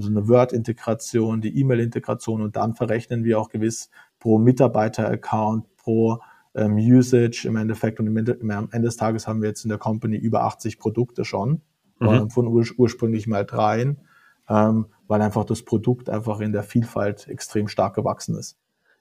[0.03, 6.19] so eine Word-Integration, die E-Mail-Integration und dann verrechnen wir auch gewiss pro Mitarbeiter-Account, pro
[6.55, 9.69] ähm, Usage im Endeffekt und im Ende, am Ende des Tages haben wir jetzt in
[9.69, 11.61] der Company über 80 Produkte schon
[11.99, 12.31] mhm.
[12.31, 14.01] Von ur ursprünglich mal dreien,
[14.49, 18.57] ähm, weil einfach das Produkt einfach in der Vielfalt extrem stark gewachsen ist.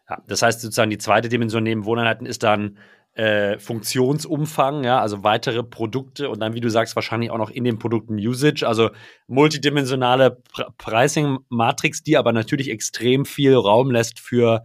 [0.10, 2.77] Ja, das heißt sozusagen die zweite Dimension neben Wohneinheiten ist dann
[3.15, 7.63] äh, Funktionsumfang, ja, also weitere Produkte und dann, wie du sagst, wahrscheinlich auch noch in
[7.63, 8.89] den Produkten Usage, also
[9.28, 14.63] multidimensionale Pr Pricing-Matrix, die aber natürlich extrem viel Raum lässt für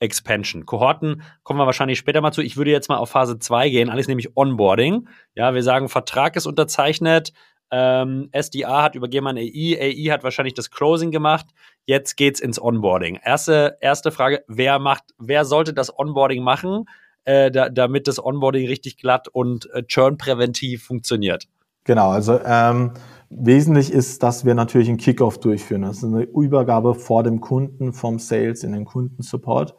[0.00, 0.66] Expansion.
[0.66, 2.42] Kohorten kommen wir wahrscheinlich später mal zu.
[2.42, 5.08] Ich würde jetzt mal auf Phase 2 gehen, alles nämlich Onboarding.
[5.34, 7.32] Ja, wir sagen, Vertrag ist unterzeichnet,
[7.70, 11.46] ähm, SDA hat übergeben an AI, AI hat wahrscheinlich das Closing gemacht.
[11.86, 13.20] Jetzt geht's ins Onboarding.
[13.22, 16.86] Erste, erste Frage, wer macht, wer sollte das Onboarding machen?
[17.24, 21.46] Äh, da, damit das Onboarding richtig glatt und äh, Churn-präventiv funktioniert?
[21.84, 22.92] Genau, also ähm,
[23.30, 25.82] wesentlich ist, dass wir natürlich einen Kickoff durchführen.
[25.82, 29.74] Das ist eine Übergabe vor dem Kunden vom Sales in den Kundensupport,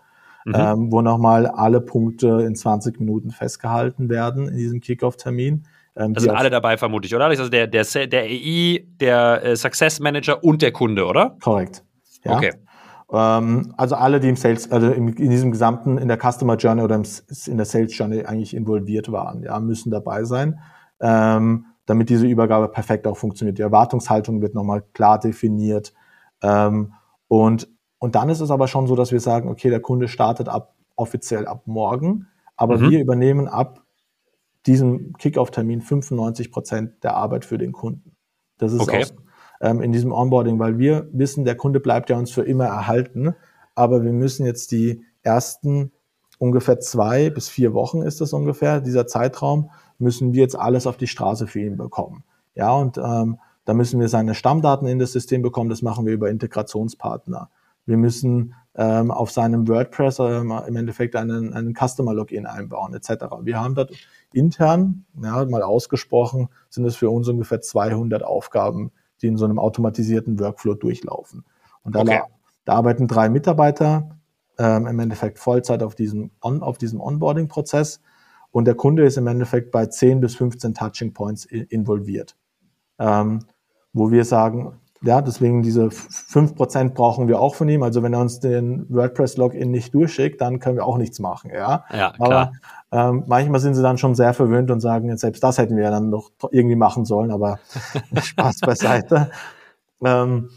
[0.46, 0.54] mhm.
[0.56, 5.66] ähm, wo nochmal alle Punkte in 20 Minuten festgehalten werden in diesem Kickoff-Termin.
[5.96, 7.26] Ähm, das sind alle dabei, vermute ich, oder?
[7.26, 11.38] Also der, der, der AI, der äh, Success Manager und der Kunde, oder?
[11.42, 11.84] Korrekt.
[12.24, 12.38] Ja.
[12.38, 12.52] Okay.
[13.12, 16.96] Ähm, also alle, die im Sales, also in, diesem gesamten, in der Customer Journey oder
[16.96, 17.04] im,
[17.48, 20.60] in der Sales Journey eigentlich involviert waren, ja, müssen dabei sein,
[21.00, 23.58] ähm, damit diese Übergabe perfekt auch funktioniert.
[23.58, 25.94] Die Erwartungshaltung wird nochmal klar definiert.
[26.42, 26.94] Ähm,
[27.28, 27.68] und,
[28.00, 30.74] und dann ist es aber schon so, dass wir sagen, okay, der Kunde startet ab
[30.96, 32.90] offiziell ab morgen, aber mhm.
[32.90, 33.84] wir übernehmen ab
[34.66, 38.16] diesem Kickoff-Termin 95 Prozent der Arbeit für den Kunden.
[38.58, 39.02] Das ist okay.
[39.02, 39.14] aus,
[39.62, 43.36] ähm, in diesem Onboarding, weil wir wissen, der Kunde bleibt ja uns für immer erhalten,
[43.74, 45.92] aber wir müssen jetzt die ersten
[46.38, 50.98] ungefähr zwei bis vier Wochen ist das ungefähr, dieser Zeitraum, müssen wir jetzt alles auf
[50.98, 52.24] die Straße für ihn bekommen.
[52.56, 56.14] Ja, und ähm, da müssen wir seine Stammdaten in das System bekommen, das machen wir
[56.14, 57.50] über Integrationspartner.
[57.86, 63.26] Wir müssen ähm, auf seinem WordPress ähm, im Endeffekt einen, einen Customer-Login einbauen, etc.
[63.42, 63.92] Wir haben dort
[64.34, 68.92] intern, ja, mal ausgesprochen, sind es für uns ungefähr 200 Aufgaben,
[69.22, 71.46] die in so einem automatisierten Workflow durchlaufen.
[71.84, 72.22] Und da, okay.
[72.66, 74.18] da arbeiten drei Mitarbeiter
[74.58, 78.02] ähm, im Endeffekt Vollzeit auf diesem, on, auf diesem Onboarding-Prozess
[78.52, 82.38] und der Kunde ist im Endeffekt bei 10 bis 15 Touching Points involviert.
[82.98, 83.40] Ähm,
[83.92, 87.84] wo wir sagen, Ja, deswegen diese 5% brauchen wir auch von ihm.
[87.84, 91.52] Also wenn er uns den WordPress-Login nicht durchschickt, dann können wir auch nichts machen.
[91.54, 92.52] Ja, ja klar.
[92.92, 95.84] Aber ähm, manchmal sind sie dann schon sehr verwöhnt und sagen, selbst das hätten wir
[95.84, 97.60] ja dann noch irgendwie machen sollen, aber
[98.20, 99.30] Spaß beiseite.
[100.04, 100.50] Ähm,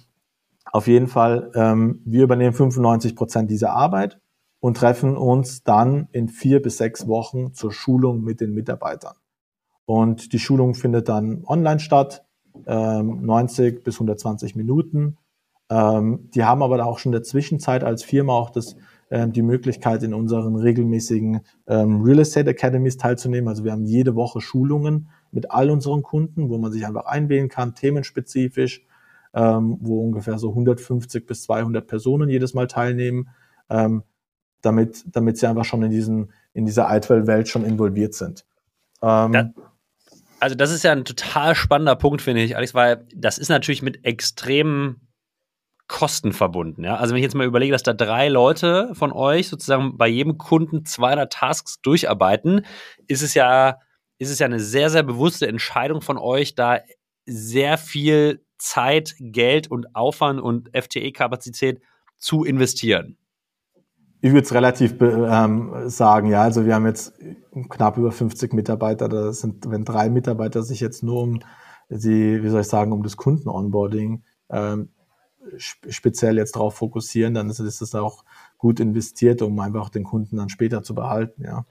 [0.73, 4.19] auf jeden Fall, ähm, wir übernehmen 95 Prozent dieser Arbeit
[4.61, 9.15] und treffen uns dann in vier bis sechs Wochen zur Schulung mit den Mitarbeitern.
[9.85, 12.25] Und die Schulung findet dann online statt,
[12.67, 15.17] ähm, 90 bis 120 Minuten.
[15.71, 18.77] Ähm, die haben aber auch schon in der Zwischenzeit als Firma auch das,
[19.11, 23.49] ähm, die Möglichkeit, in unseren regelmäßigen ähm, Real Estate Academies teilzunehmen.
[23.49, 27.49] Also wir haben jede Woche Schulungen mit all unseren Kunden, wo man sich einfach einwählen
[27.49, 28.85] kann, themenspezifisch,
[29.35, 33.29] ähm, wo ungefähr so 150 bis 200 Personen jedes Mal teilnehmen.
[33.69, 34.03] Ähm,
[34.63, 38.45] damit, damit sie einfach schon in, diesen, in dieser Eidwell-Welt schon involviert sind.
[39.03, 39.51] Ähm, da,
[40.41, 43.83] also das ist ja ein total spannender Punkt, finde ich, Alex, weil das ist natürlich
[43.83, 45.09] mit extremen
[45.89, 46.85] Kosten verbunden.
[46.85, 46.97] Ja?
[46.97, 50.39] Also wenn ich jetzt mal überlege, dass da drei Leute von euch sozusagen bei jedem
[50.39, 52.65] Kunden 200 Tasks durcharbeiten,
[53.07, 53.79] ist es ja,
[54.19, 56.81] ist es ja eine sehr, sehr bewusste Entscheidung von euch, da
[57.27, 61.81] sehr viel Zeit, Geld und Aufwand und FTE-Kapazität
[62.17, 63.18] zu investieren.
[64.21, 66.43] Ich würde es relativ ähm, sagen, ja.
[66.43, 67.15] Also wir haben jetzt
[67.69, 69.09] knapp über 50 Mitarbeiter.
[69.09, 71.41] Das sind, wenn drei Mitarbeiter sich jetzt nur um
[71.89, 74.91] die, wie soll ich sagen, um das Kunden-Onboarding ähm,
[75.57, 78.25] speziell jetzt darauf fokussieren, dann ist, das auch
[78.59, 81.65] gut investiert, um einfach den Kunden dann später zu behalten, ja.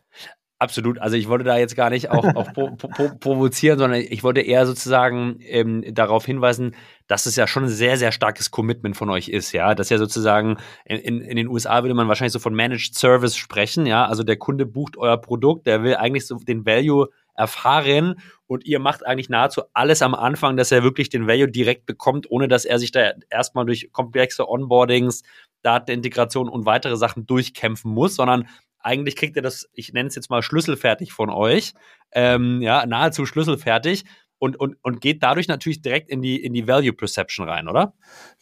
[0.60, 0.98] Absolut.
[1.00, 4.42] Also ich wollte da jetzt gar nicht auch, auch pro, pro, provozieren, sondern ich wollte
[4.42, 9.12] eher sozusagen ähm, darauf hinweisen, dass es ja schon ein sehr, sehr starkes Commitment von
[9.12, 9.76] euch ist, ja.
[9.76, 13.86] Das ja sozusagen, in, in den USA würde man wahrscheinlich so von Managed Service sprechen,
[13.86, 14.08] ja.
[14.08, 18.16] Also der Kunde bucht euer Produkt, der will eigentlich so den Value erfahren
[18.48, 22.32] und ihr macht eigentlich nahezu alles am Anfang, dass er wirklich den Value direkt bekommt,
[22.32, 25.22] ohne dass er sich da erstmal durch komplexe Onboardings,
[25.62, 28.48] Datenintegration und weitere Sachen durchkämpfen muss, sondern
[28.88, 31.74] eigentlich kriegt ihr das, ich nenne es jetzt mal schlüsselfertig von euch,
[32.14, 34.06] ähm, ja, nahezu schlüsselfertig
[34.40, 37.94] und, und, und geht dadurch natürlich direkt in die, in die Value Perception rein, oder?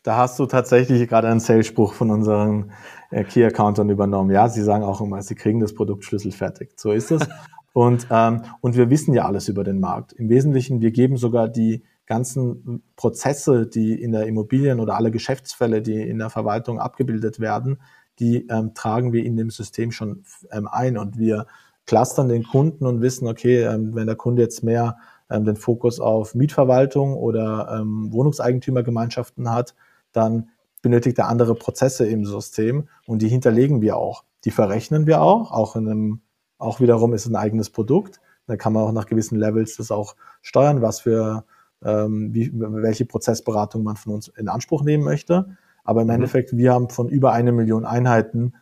[0.03, 2.71] Da hast du tatsächlich gerade einen Sales-Spruch von unseren
[3.12, 4.29] äh, Key-Accountern übernommen.
[4.31, 6.73] Ja, sie sagen auch immer, sie kriegen das Produkt schlüsselfertig.
[6.75, 7.27] So ist es.
[7.73, 10.13] und, ähm, und wir wissen ja alles über den Markt.
[10.13, 15.81] Im Wesentlichen, wir geben sogar die ganzen Prozesse, die in der Immobilien oder alle Geschäftsfälle,
[15.81, 17.79] die in der Verwaltung abgebildet werden,
[18.19, 21.47] die ähm, tragen wir in dem System schon ähm, ein und wir
[21.86, 24.97] clustern den Kunden und wissen, okay, ähm, wenn der Kunde jetzt mehr
[25.30, 29.75] ähm, den Fokus auf Mietverwaltung oder ähm, Wohnungseigentümergemeinschaften hat,
[30.12, 30.49] dann
[30.82, 34.23] benötigt er andere Prozesse im System und die hinterlegen wir auch.
[34.45, 36.21] Die verrechnen wir auch, auch in einem,
[36.58, 38.21] auch wiederum ist ein eigenes Produkt.
[38.47, 41.43] Da kann man auch nach gewissen Levels das auch steuern, was für
[41.84, 45.58] ähm, wie, welche Prozessberatung man von uns in Anspruch nehmen möchte.
[45.85, 46.15] Aber im mhm.
[46.15, 48.55] Endeffekt, wir haben von über eine Million Einheiten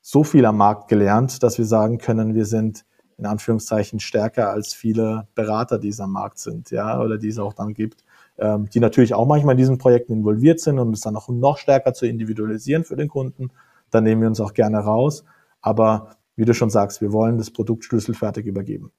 [0.00, 2.86] so viel am Markt gelernt, dass wir sagen können, wir sind
[3.18, 7.38] in Anführungszeichen stärker als viele Berater, die es am Markt sind, ja, oder die es
[7.38, 8.04] auch dann gibt,
[8.38, 11.58] ähm, die natürlich auch manchmal in diesen Projekten involviert sind, um es dann auch noch
[11.58, 13.50] stärker zu individualisieren für den Kunden.
[13.90, 15.24] Da nehmen wir uns auch gerne raus.
[15.60, 18.92] Aber wie du schon sagst, wir wollen das Produkt schlüsselfertig übergeben.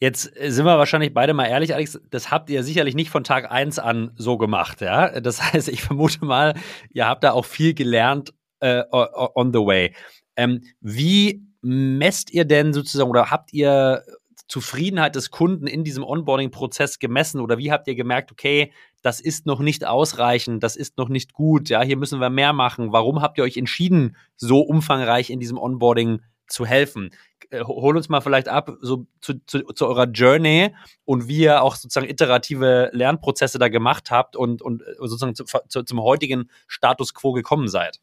[0.00, 3.24] Jetzt äh, sind wir wahrscheinlich beide mal ehrlich, Alex, das habt ihr sicherlich nicht von
[3.24, 5.20] Tag eins an so gemacht, ja?
[5.20, 6.54] Das heißt, ich vermute mal,
[6.92, 9.94] ihr habt da auch viel gelernt äh, on the way.
[10.36, 14.04] Ähm, wie messt ihr denn sozusagen oder habt ihr
[14.46, 19.46] Zufriedenheit des Kunden in diesem Onboarding-Prozess gemessen oder wie habt ihr gemerkt, okay, das ist
[19.46, 22.92] noch nicht ausreichend, das ist noch nicht gut, ja, hier müssen wir mehr machen.
[22.92, 27.10] Warum habt ihr euch entschieden, so umfangreich in diesem Onboarding zu helfen?
[27.50, 31.62] Äh, hol uns mal vielleicht ab so zu, zu, zu eurer Journey und wie ihr
[31.62, 36.50] auch sozusagen iterative Lernprozesse da gemacht habt und, und äh, sozusagen zu, zu, zum heutigen
[36.66, 38.00] Status quo gekommen seid.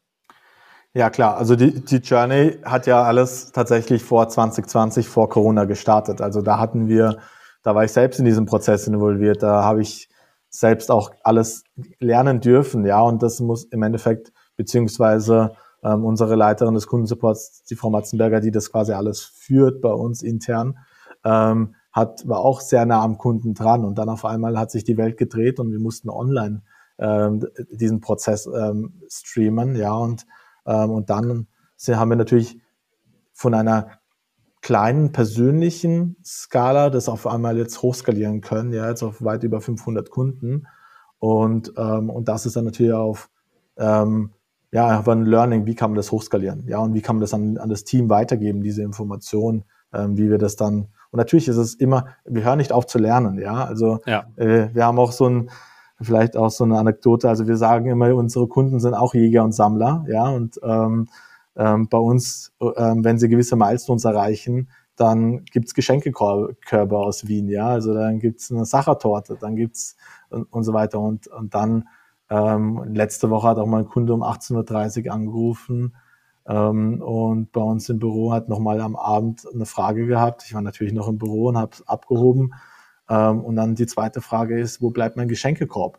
[0.94, 6.20] Ja klar, also die, die Journey hat ja alles tatsächlich vor 2020, vor Corona gestartet.
[6.20, 7.18] Also da hatten wir,
[7.62, 10.08] da war ich selbst in diesem Prozess involviert, da habe ich
[10.48, 11.64] selbst auch alles
[11.98, 15.52] lernen dürfen, ja, und das muss im Endeffekt, beziehungsweise
[15.86, 20.22] ähm, unsere Leiterin des Kundensupports, die Frau Matzenberger, die das quasi alles führt bei uns
[20.22, 20.78] intern,
[21.24, 23.84] ähm, hat, war auch sehr nah am Kunden dran.
[23.84, 26.62] Und dann auf einmal hat sich die Welt gedreht und wir mussten online
[26.98, 29.76] ähm, diesen Prozess ähm, streamen.
[29.76, 30.26] Ja, und,
[30.66, 31.46] ähm, und dann
[31.88, 32.60] haben wir natürlich
[33.32, 33.90] von einer
[34.62, 40.10] kleinen persönlichen Skala das auf einmal jetzt hochskalieren können, ja, jetzt auf weit über 500
[40.10, 40.66] Kunden.
[41.18, 43.30] Und, ähm, und das ist dann natürlich auf
[43.76, 44.32] ähm,
[44.76, 47.32] ja, einfach ein Learning, wie kann man das hochskalieren, ja, und wie kann man das
[47.32, 51.56] an, an das Team weitergeben, diese Information, ähm, wie wir das dann, und natürlich ist
[51.56, 54.26] es immer, wir hören nicht auf zu lernen, ja, also ja.
[54.36, 55.48] Äh, wir haben auch so ein,
[55.98, 57.26] vielleicht auch so eine Anekdote.
[57.26, 61.08] Also wir sagen immer, unsere Kunden sind auch Jäger und Sammler, ja, und ähm,
[61.56, 67.68] ähm, bei uns, ähm, wenn sie gewisse Milestones erreichen, dann gibt's Geschenkekörbe aus Wien, ja,
[67.68, 69.96] also dann gibt's eine Sachertorte, dann gibt's
[70.28, 71.84] und, und so weiter und, und dann
[72.30, 75.94] ähm, letzte Woche hat auch mal ein Kunde um 18.30 Uhr angerufen
[76.48, 80.44] ähm, und bei uns im Büro hat nochmal am Abend eine Frage gehabt.
[80.46, 82.54] Ich war natürlich noch im Büro und habe es abgehoben.
[83.08, 85.98] Ähm, und dann die zweite Frage ist, wo bleibt mein Geschenkekorb?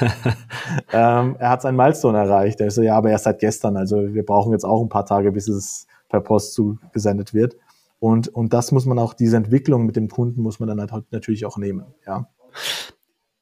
[0.92, 2.60] ähm, er hat seinen Milestone erreicht.
[2.60, 3.76] Er ist so, ja, aber erst seit gestern.
[3.76, 7.56] Also wir brauchen jetzt auch ein paar Tage, bis es per Post zugesendet wird.
[7.98, 11.10] Und, und das muss man auch, diese Entwicklung mit dem Kunden muss man dann halt
[11.10, 11.86] natürlich auch nehmen.
[12.06, 12.28] Ja.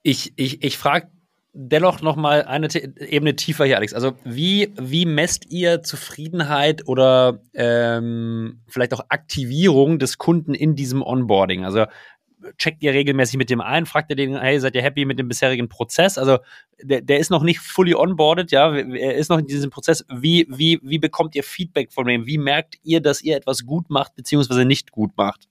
[0.03, 1.09] Ich, ich, ich frage
[1.55, 3.93] dennoch noch mal eine Ebene tiefer hier, Alex.
[3.95, 11.03] Also wie, wie messt ihr Zufriedenheit oder ähm, vielleicht auch Aktivierung des Kunden in diesem
[11.03, 11.65] Onboarding?
[11.65, 11.87] Also
[12.59, 15.29] checkt ihr regelmäßig mit dem ein, fragt ihr den, hey, seid ihr happy mit dem
[15.29, 16.19] bisherigen Prozess?
[16.19, 16.39] Also
[16.83, 20.05] der, der ist noch nicht fully onboarded, ja, er ist noch in diesem Prozess.
[20.09, 22.27] Wie, wie, wie bekommt ihr Feedback von dem?
[22.27, 25.49] Wie merkt ihr, dass ihr etwas gut macht, beziehungsweise nicht gut macht?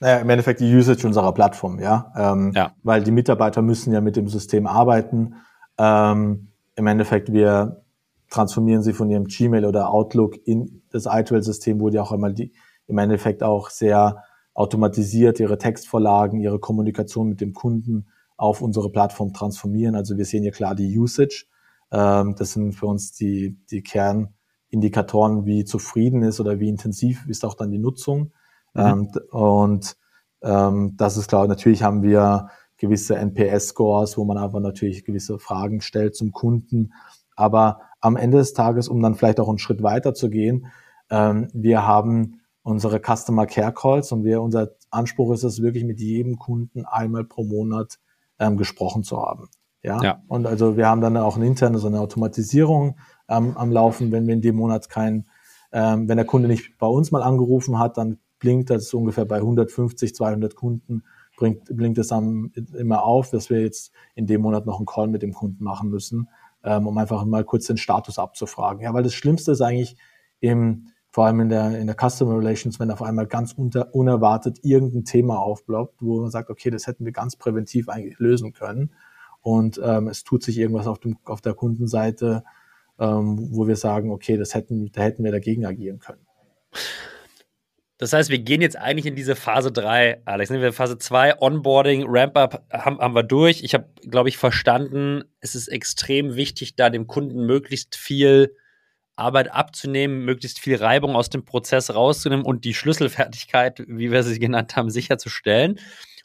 [0.00, 2.12] Naja, im Endeffekt die Usage unserer Plattform, ja.
[2.16, 2.72] Ähm, ja.
[2.82, 5.34] Weil die Mitarbeiter müssen ja mit dem System arbeiten.
[5.78, 7.82] Ähm, Im Endeffekt, wir
[8.30, 12.52] transformieren sie von ihrem Gmail oder Outlook in das iTrail-System, wo die auch einmal die
[12.86, 19.32] im Endeffekt auch sehr automatisiert ihre Textvorlagen, ihre Kommunikation mit dem Kunden auf unsere Plattform
[19.32, 19.94] transformieren.
[19.94, 21.44] Also wir sehen ja klar die Usage.
[21.92, 27.44] Ähm, das sind für uns die, die Kernindikatoren, wie zufrieden ist oder wie intensiv ist
[27.44, 28.32] auch dann die Nutzung.
[28.74, 28.80] Mhm.
[28.80, 29.96] Ähm, und
[30.42, 35.80] ähm, das ist klar, natürlich haben wir gewisse NPS-Scores, wo man einfach natürlich gewisse Fragen
[35.80, 36.92] stellt zum Kunden.
[37.36, 40.66] Aber am Ende des Tages, um dann vielleicht auch einen Schritt weiter zu gehen,
[41.10, 46.00] ähm, wir haben unsere Customer Care Calls und wir, unser Anspruch ist es wirklich mit
[46.00, 47.98] jedem Kunden einmal pro Monat
[48.38, 49.48] ähm, gesprochen zu haben.
[49.82, 50.02] Ja?
[50.02, 50.22] ja.
[50.28, 54.26] Und also wir haben dann auch eine interne so eine Automatisierung ähm, am Laufen, wenn
[54.26, 55.26] wir in dem Monat kein,
[55.72, 59.36] ähm, wenn der Kunde nicht bei uns mal angerufen hat, dann blinkt das ungefähr bei
[59.36, 61.04] 150, 200 Kunden,
[61.36, 65.06] bringt, blinkt es dann immer auf, dass wir jetzt in dem Monat noch einen Call
[65.06, 66.28] mit dem Kunden machen müssen,
[66.64, 68.82] ähm, um einfach mal kurz den Status abzufragen.
[68.82, 69.96] Ja, weil das Schlimmste ist eigentlich
[70.40, 74.58] im, vor allem in der, in der Customer Relations, wenn auf einmal ganz unter, unerwartet
[74.62, 78.92] irgendein Thema aufploppt, wo man sagt, okay, das hätten wir ganz präventiv eigentlich lösen können.
[79.42, 82.44] Und ähm, es tut sich irgendwas auf, dem, auf der Kundenseite,
[82.98, 86.26] ähm, wo wir sagen, okay, das hätten, da hätten wir dagegen agieren können.
[88.00, 90.48] Das heißt, wir gehen jetzt eigentlich in diese Phase 3, Alex.
[90.48, 90.62] Ne?
[90.62, 93.62] Wir Phase 2, Onboarding, Ramp-up haben, haben wir durch.
[93.62, 98.56] Ich habe, glaube ich, verstanden, es ist extrem wichtig, da dem Kunden möglichst viel
[99.16, 104.38] Arbeit abzunehmen, möglichst viel Reibung aus dem Prozess rauszunehmen und die Schlüsselfertigkeit, wie wir sie
[104.38, 105.78] genannt haben, sicherzustellen.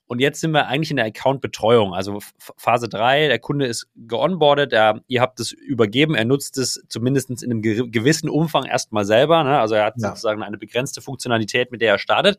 [0.07, 2.19] Und jetzt sind wir eigentlich in der Account-Betreuung, also
[2.57, 7.29] Phase 3, der Kunde ist geonboardet, er, ihr habt es übergeben, er nutzt es zumindest
[7.41, 9.59] in einem gewissen Umfang erstmal selber, ne?
[9.59, 10.09] also er hat ja.
[10.09, 12.37] sozusagen eine begrenzte Funktionalität, mit der er startet.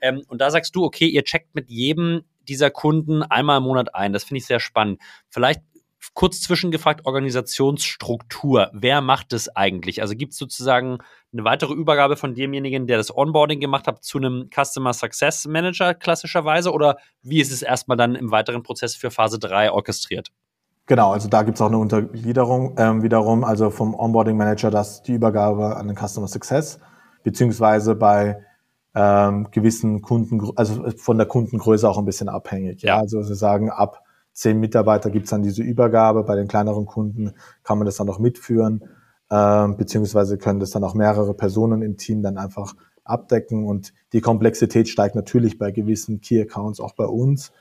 [0.00, 3.94] Ähm, und da sagst du, okay, ihr checkt mit jedem dieser Kunden einmal im Monat
[3.94, 4.12] ein.
[4.12, 5.00] Das finde ich sehr spannend.
[5.28, 5.60] Vielleicht
[6.14, 8.70] kurz zwischengefragt, Organisationsstruktur.
[8.72, 10.02] Wer macht das eigentlich?
[10.02, 10.98] Also gibt es sozusagen
[11.32, 15.94] eine weitere Übergabe von demjenigen, der das Onboarding gemacht hat, zu einem Customer Success Manager
[15.94, 16.72] klassischerweise?
[16.72, 20.30] Oder wie ist es erstmal dann im weiteren Prozess für Phase 3 orchestriert?
[20.86, 25.02] Genau, also da gibt es auch eine Untergliederung ähm, wiederum, also vom Onboarding Manager, das
[25.02, 26.80] die Übergabe an den Customer Success,
[27.22, 28.42] beziehungsweise bei
[28.94, 32.82] ähm, gewissen Kunden, also von der Kundengröße auch ein bisschen abhängig.
[32.82, 34.02] Ja, ja also sie sagen, ab
[34.42, 36.24] zehn Mitarbeiter gibt es dann diese Übergabe.
[36.24, 38.82] Bei den kleineren Kunden kann man das dann noch mitführen,
[39.30, 42.74] äh, beziehungsweise können das dann auch mehrere Personen im Team dann einfach
[43.04, 43.64] abdecken.
[43.64, 47.52] Und die Komplexität steigt natürlich bei gewissen Key Accounts auch bei uns.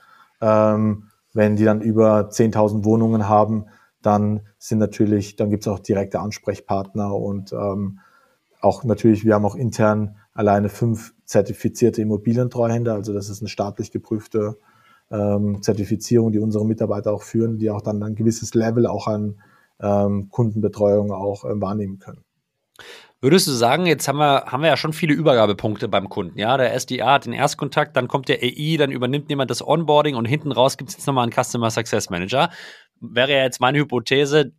[0.41, 3.65] Ähm, wenn die dann über 10.000 Wohnungen haben,
[4.02, 8.00] dann sind natürlich, dann gibt es auch direkte Ansprechpartner und ähm,
[8.60, 13.91] auch natürlich, wir haben auch intern alleine fünf zertifizierte Immobilientreuhänder, also das ist eine staatlich
[13.91, 14.58] geprüfte
[15.12, 19.41] ähm, Zertifizierung, die unsere Mitarbeiter auch führen, die auch dann ein gewisses Level auch an
[19.82, 22.24] ähm, Kundenbetreuung auch äh, wahrnehmen können.
[23.23, 26.58] Würdest du sagen, jetzt haben wir, haben wir ja schon viele Übergabepunkte beim Kunden, ja?
[26.58, 30.25] Der SDA hat den Erstkontakt, dann kommt der AI, dann übernimmt jemand das Onboarding und
[30.25, 32.50] hinten raus gibt es jetzt nochmal einen Customer Success Manager.
[33.02, 34.54] Wäre ja jetzt meine Hypothese,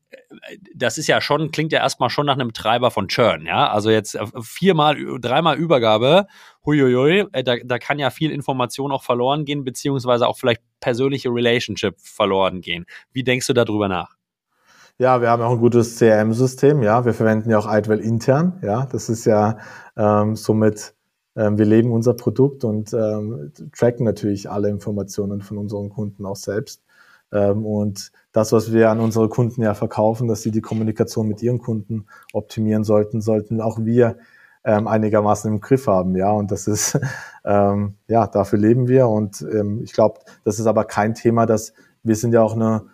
[0.75, 3.71] das ist ja schon, klingt ja erstmal schon nach einem Treiber von Churn, ja?
[3.71, 6.27] Also jetzt viermal, dreimal Übergabe,
[6.67, 11.31] huiuiui, äh, da, da kann ja viel Information auch verloren gehen, beziehungsweise auch vielleicht persönliche
[11.31, 12.87] Relationship verloren gehen.
[13.13, 14.17] Wie denkst du darüber nach?
[14.99, 16.83] Ja, wir haben auch ein gutes CRM-System.
[16.83, 18.59] Ja, wir verwenden ja auch Idwell intern.
[18.63, 19.59] Ja, das ist ja
[19.97, 20.95] ähm, somit,
[21.35, 26.37] ähm, wir leben unser Produkt und ähm, tracken natürlich alle Informationen von unseren Kunden auch
[26.37, 26.85] selbst.
[27.33, 31.43] Ähm, und das, was wir an unsere Kunden ja verkaufen, dass sie die Kommunikation mit
[31.43, 34.17] ihren Kunden optimieren sollten, sollten auch wir
[34.65, 36.17] ähm, einigermaßen im Griff haben.
[36.17, 36.99] Ja, und das ist,
[37.45, 39.09] ähm, ja, dafür leben wir.
[39.09, 42.87] Und ähm, ich glaube, das ist aber kein Thema, dass wir sind ja auch eine,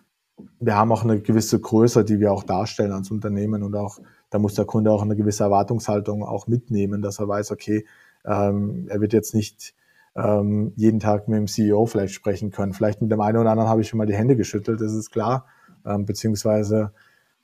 [0.61, 3.99] wir haben auch eine gewisse Größe, die wir auch darstellen als Unternehmen und auch,
[4.31, 7.87] da muss der Kunde auch eine gewisse Erwartungshaltung auch mitnehmen, dass er weiß, okay,
[8.25, 9.75] ähm, er wird jetzt nicht
[10.17, 12.73] ähm, jeden Tag mit dem CEO vielleicht sprechen können.
[12.73, 15.11] Vielleicht mit dem einen oder anderen habe ich schon mal die Hände geschüttelt, das ist
[15.11, 15.47] klar.
[15.87, 16.93] Ähm, beziehungsweise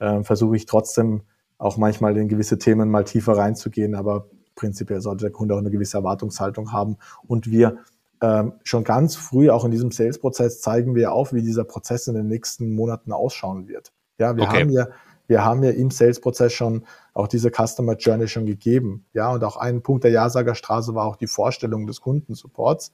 [0.00, 1.22] ähm, versuche ich trotzdem
[1.58, 5.70] auch manchmal in gewisse Themen mal tiefer reinzugehen, aber prinzipiell sollte der Kunde auch eine
[5.70, 6.96] gewisse Erwartungshaltung haben.
[7.26, 7.78] Und wir
[8.20, 12.14] ähm, schon ganz früh, auch in diesem Sales-Prozess, zeigen wir auf, wie dieser Prozess in
[12.14, 13.92] den nächsten Monaten ausschauen wird.
[14.18, 14.62] Ja, wir okay.
[14.62, 14.86] haben ja
[15.26, 19.06] wir haben ja im Sales-Prozess schon auch diese Customer Journey schon gegeben.
[19.12, 22.92] Ja, und auch ein Punkt der Ja-Sagerstraße war auch die Vorstellung des Kundensupports,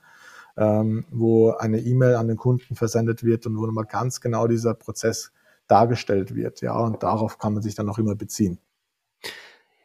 [0.56, 4.74] ähm, wo eine E-Mail an den Kunden versendet wird und wo nochmal ganz genau dieser
[4.74, 5.32] Prozess
[5.66, 6.60] dargestellt wird.
[6.60, 8.58] Ja, und darauf kann man sich dann auch immer beziehen.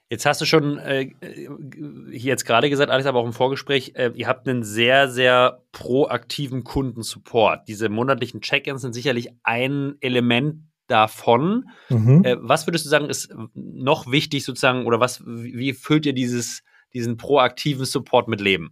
[0.07, 1.09] Jetzt hast du schon äh,
[2.11, 5.63] hier jetzt gerade gesagt, alles aber auch im Vorgespräch, äh, ihr habt einen sehr, sehr
[5.71, 7.67] proaktiven Kundensupport.
[7.67, 11.69] Diese monatlichen Check-ins sind sicherlich ein Element davon.
[11.89, 12.23] Mhm.
[12.23, 16.63] Äh, was würdest du sagen, ist noch wichtig sozusagen oder was, wie füllt ihr dieses,
[16.93, 18.71] diesen proaktiven Support mit Leben?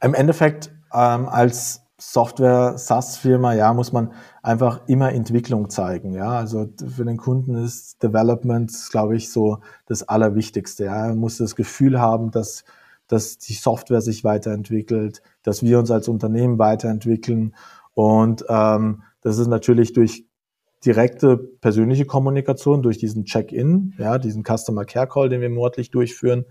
[0.00, 4.12] Im Endeffekt ähm, als Software-SaaS-Firma, ja, muss man
[4.42, 6.30] einfach immer Entwicklung zeigen, ja.
[6.30, 6.66] Also
[6.96, 11.06] für den Kunden ist Development, glaube ich, so das Allerwichtigste, ja.
[11.06, 12.64] Er muss das Gefühl haben, dass,
[13.06, 17.54] dass die Software sich weiterentwickelt, dass wir uns als Unternehmen weiterentwickeln
[17.94, 20.26] und ähm, das ist natürlich durch
[20.84, 26.44] direkte persönliche Kommunikation durch diesen Check-in, ja, diesen Customer Care Call, den wir monatlich durchführen.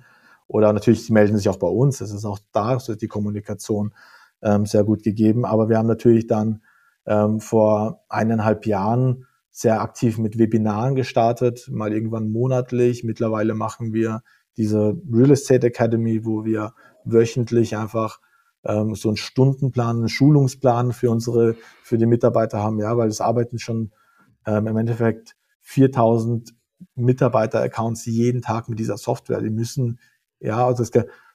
[0.48, 2.00] Oder natürlich, sie melden sich auch bei uns.
[2.00, 3.94] Das ist auch da, so ist die Kommunikation
[4.42, 5.46] ähm, sehr gut gegeben.
[5.46, 6.62] Aber wir haben natürlich dann
[7.06, 13.04] ähm, vor eineinhalb Jahren sehr aktiv mit Webinaren gestartet, mal irgendwann monatlich.
[13.04, 14.24] Mittlerweile machen wir
[14.58, 16.74] diese Real Estate Academy, wo wir
[17.04, 18.20] wöchentlich einfach
[18.64, 23.22] ähm, so einen Stundenplan, einen Schulungsplan für unsere, für die Mitarbeiter haben, ja, weil es
[23.22, 23.92] arbeiten schon
[24.46, 26.54] ähm, im Endeffekt 4000
[26.96, 29.42] Mitarbeiter-Accounts jeden Tag mit dieser Software.
[29.42, 30.00] Die müssen,
[30.39, 30.84] ja, also,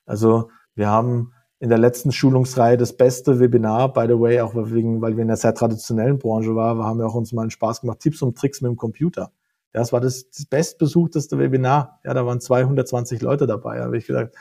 [0.04, 5.00] also wir haben in der letzten Schulungsreihe das beste Webinar, by the way, auch wegen,
[5.00, 7.80] weil wir in einer sehr traditionellen Branche waren, haben wir auch uns mal einen Spaß
[7.80, 9.32] gemacht, Tipps und Tricks mit dem Computer.
[9.72, 12.00] Ja, das war das, das bestbesuchteste Webinar.
[12.04, 13.78] Ja, da waren 220 Leute dabei.
[13.78, 14.34] Da habe ich gesagt,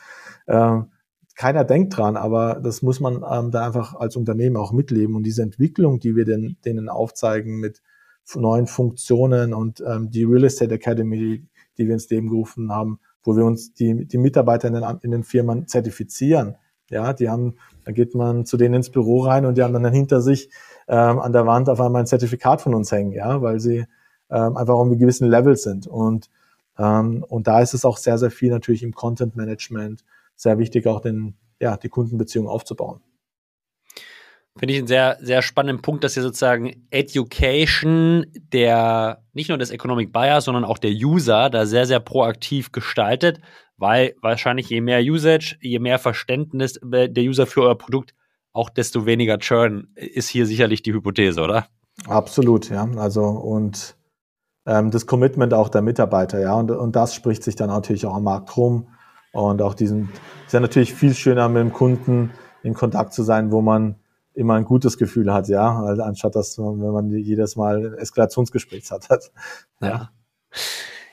[0.48, 0.82] äh,
[1.36, 5.16] keiner denkt dran, aber das muss man ähm, da einfach als Unternehmen auch mitleben.
[5.16, 7.82] Und diese Entwicklung, die wir den, denen aufzeigen mit
[8.34, 11.46] neuen Funktionen und ähm, die Real Estate Academy,
[11.78, 15.12] die, wir ins Leben gerufen haben, wo wir uns die, die Mitarbeiter in den, in
[15.12, 16.56] den Firmen zertifizieren.
[16.90, 19.92] Ja, die haben, da geht man zu denen ins Büro rein und die haben dann
[19.92, 20.50] hinter sich
[20.88, 23.86] ähm, an der Wand auf einmal ein Zertifikat von uns hängen, ja, weil sie
[24.30, 25.88] ähm, einfach auf einem gewissen Level sind.
[25.88, 26.30] Und,
[26.78, 30.04] ähm, und da ist es auch sehr, sehr viel natürlich im Content Management
[30.36, 33.02] sehr wichtig, auch den, ja, die Kundenbeziehung aufzubauen.
[34.58, 39.70] Finde ich einen sehr, sehr spannenden Punkt, dass ihr sozusagen Education der, nicht nur des
[39.70, 43.42] Economic Buyers, sondern auch der User da sehr, sehr proaktiv gestaltet,
[43.76, 48.14] weil wahrscheinlich je mehr Usage, je mehr Verständnis der User für euer Produkt,
[48.54, 51.68] auch desto weniger Churn ist hier sicherlich die Hypothese, oder?
[52.08, 52.88] Absolut, ja.
[52.96, 53.98] Also und
[54.66, 56.54] ähm, das Commitment auch der Mitarbeiter, ja.
[56.54, 58.88] Und, und das spricht sich dann natürlich auch am Markt rum.
[59.34, 60.10] Und auch diesen,
[60.46, 62.32] ist ja natürlich viel schöner mit dem Kunden
[62.64, 63.96] in Kontakt zu sein, wo man
[64.36, 67.94] immer ein gutes Gefühl hat, ja, also anstatt dass man, wenn man jedes Mal ein
[67.96, 69.08] Eskalationsgespräch hat.
[69.82, 70.10] Ja.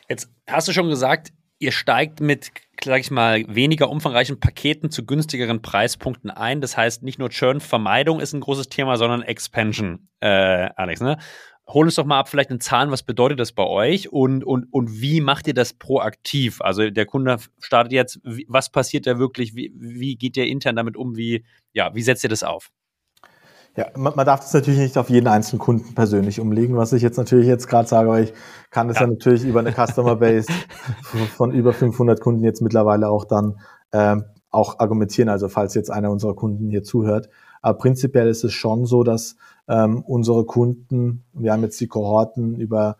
[0.08, 2.50] Jetzt hast du schon gesagt, ihr steigt mit,
[2.82, 6.60] sag ich mal, weniger umfangreichen Paketen zu günstigeren Preispunkten ein.
[6.60, 11.00] Das heißt, nicht nur Churn-Vermeidung ist ein großes Thema, sondern Expansion, äh, Alex.
[11.00, 11.18] Ne?
[11.68, 14.66] Hol uns doch mal ab, vielleicht in Zahlen, was bedeutet das bei euch und, und,
[14.72, 16.60] und wie macht ihr das proaktiv?
[16.60, 19.54] Also der Kunde startet jetzt, was passiert da wirklich?
[19.54, 21.16] Wie, wie geht ihr intern damit um?
[21.16, 22.72] Wie, ja, wie setzt ihr das auf?
[23.76, 27.02] Ja, man, man darf das natürlich nicht auf jeden einzelnen Kunden persönlich umlegen, was ich
[27.02, 28.34] jetzt natürlich jetzt gerade sage, aber ich
[28.70, 29.04] kann das ja.
[29.04, 30.52] ja natürlich über eine Customer Base
[31.36, 33.60] von über 500 Kunden jetzt mittlerweile auch dann
[33.92, 37.30] ähm, auch argumentieren, also falls jetzt einer unserer Kunden hier zuhört.
[37.62, 39.36] Aber prinzipiell ist es schon so, dass
[39.68, 42.96] ähm, unsere Kunden, wir haben jetzt die Kohorten über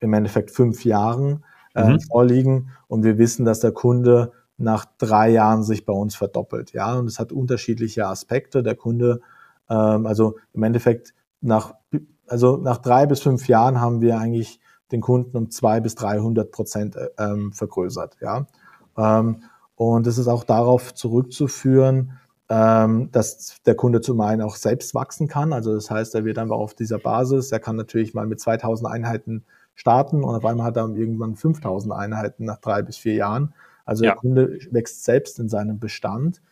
[0.00, 1.44] im Endeffekt fünf Jahren
[1.74, 2.00] äh, mhm.
[2.00, 6.72] vorliegen und wir wissen, dass der Kunde nach drei Jahren sich bei uns verdoppelt.
[6.72, 8.62] Ja, und es hat unterschiedliche Aspekte.
[8.62, 9.20] Der Kunde
[9.70, 11.74] ähm, also im Endeffekt nach,
[12.26, 14.60] also nach drei bis fünf Jahren haben wir eigentlich
[14.92, 18.16] den Kunden um zwei bis 300 Prozent ähm, vergrößert.
[18.20, 18.46] Ja?
[18.98, 19.44] Ähm,
[19.76, 22.18] und es ist auch darauf zurückzuführen,
[22.48, 25.52] ähm, dass der Kunde zum einen auch selbst wachsen kann.
[25.52, 28.90] Also das heißt, er wird einfach auf dieser Basis, er kann natürlich mal mit 2000
[28.90, 29.44] Einheiten
[29.74, 33.54] starten und auf einmal hat er irgendwann 5000 Einheiten nach drei bis vier Jahren.
[33.84, 34.10] Also ja.
[34.10, 36.42] der Kunde wächst selbst in seinem Bestand.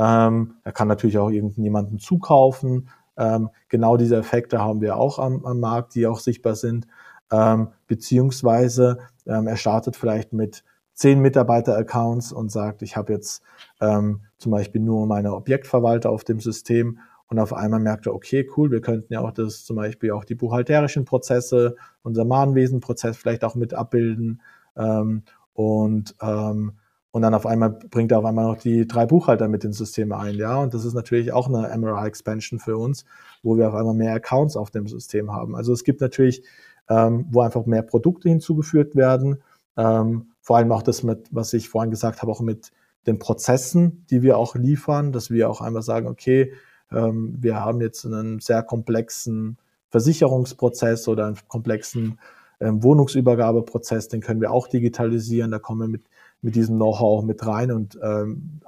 [0.00, 2.88] Ähm, er kann natürlich auch irgendjemanden zukaufen.
[3.18, 6.86] Ähm, genau diese Effekte haben wir auch am, am Markt, die auch sichtbar sind.
[7.30, 13.42] Ähm, beziehungsweise ähm, er startet vielleicht mit zehn Mitarbeiter-Accounts und sagt, ich habe jetzt
[13.80, 18.48] ähm, zum Beispiel nur meine Objektverwalter auf dem System und auf einmal merkt er, okay,
[18.56, 23.44] cool, wir könnten ja auch das zum Beispiel auch die buchhalterischen Prozesse, unser Mahnwesenprozess vielleicht
[23.44, 24.40] auch mit abbilden
[24.76, 26.72] ähm, und ähm,
[27.12, 30.12] und dann auf einmal bringt er auf einmal noch die drei Buchhalter mit ins System
[30.12, 30.56] ein, ja.
[30.58, 33.04] Und das ist natürlich auch eine MRI-Expansion für uns,
[33.42, 35.56] wo wir auf einmal mehr Accounts auf dem System haben.
[35.56, 36.44] Also es gibt natürlich,
[36.88, 39.42] ähm, wo einfach mehr Produkte hinzugeführt werden,
[39.76, 42.70] ähm, vor allem auch das mit, was ich vorhin gesagt habe, auch mit
[43.06, 46.52] den Prozessen, die wir auch liefern, dass wir auch einmal sagen, okay,
[46.92, 49.58] ähm, wir haben jetzt einen sehr komplexen
[49.90, 52.18] Versicherungsprozess oder einen komplexen
[52.60, 56.02] ähm, Wohnungsübergabeprozess, den können wir auch digitalisieren, da kommen wir mit,
[56.42, 58.60] mit diesem Know-how mit rein und ähm,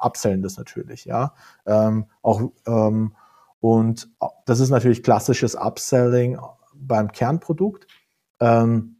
[0.42, 1.34] das natürlich, ja.
[1.66, 3.14] Ähm, auch, ähm,
[3.60, 4.10] und
[4.44, 6.38] das ist natürlich klassisches Upselling
[6.74, 7.86] beim Kernprodukt.
[8.40, 8.96] Ähm,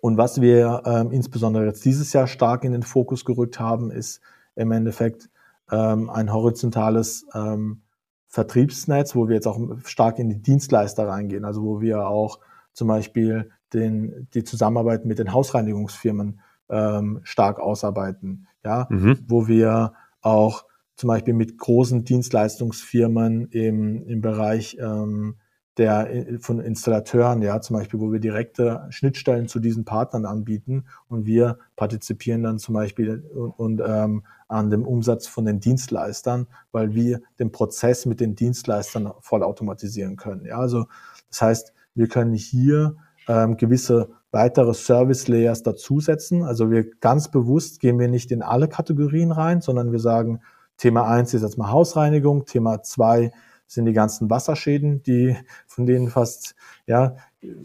[0.00, 4.20] und was wir ähm, insbesondere jetzt dieses Jahr stark in den Fokus gerückt haben, ist
[4.56, 5.28] im Endeffekt
[5.70, 7.82] ähm, ein horizontales ähm,
[8.28, 12.38] Vertriebsnetz, wo wir jetzt auch stark in die Dienstleister reingehen, also wo wir auch
[12.72, 16.40] zum Beispiel den, die Zusammenarbeit mit den Hausreinigungsfirmen
[16.70, 19.18] ähm, stark ausarbeiten, ja, mhm.
[19.26, 20.64] wo wir auch
[20.96, 25.36] zum Beispiel mit großen Dienstleistungsfirmen im, im Bereich ähm,
[25.76, 30.84] der, äh, von Installateuren, ja, zum Beispiel, wo wir direkte Schnittstellen zu diesen Partnern anbieten
[31.08, 36.48] und wir partizipieren dann zum Beispiel und, und ähm, an dem Umsatz von den Dienstleistern,
[36.70, 40.44] weil wir den Prozess mit den Dienstleistern voll automatisieren können.
[40.44, 40.86] Ja, also
[41.30, 42.96] das heißt, wir können hier
[43.28, 46.44] ähm, gewisse weitere Service Layers dazusetzen.
[46.44, 50.40] Also wir ganz bewusst gehen wir nicht in alle Kategorien rein, sondern wir sagen,
[50.76, 53.32] Thema eins ist jetzt mal Hausreinigung, Thema zwei
[53.66, 56.54] sind die ganzen Wasserschäden, die, von denen fast,
[56.86, 57.16] ja,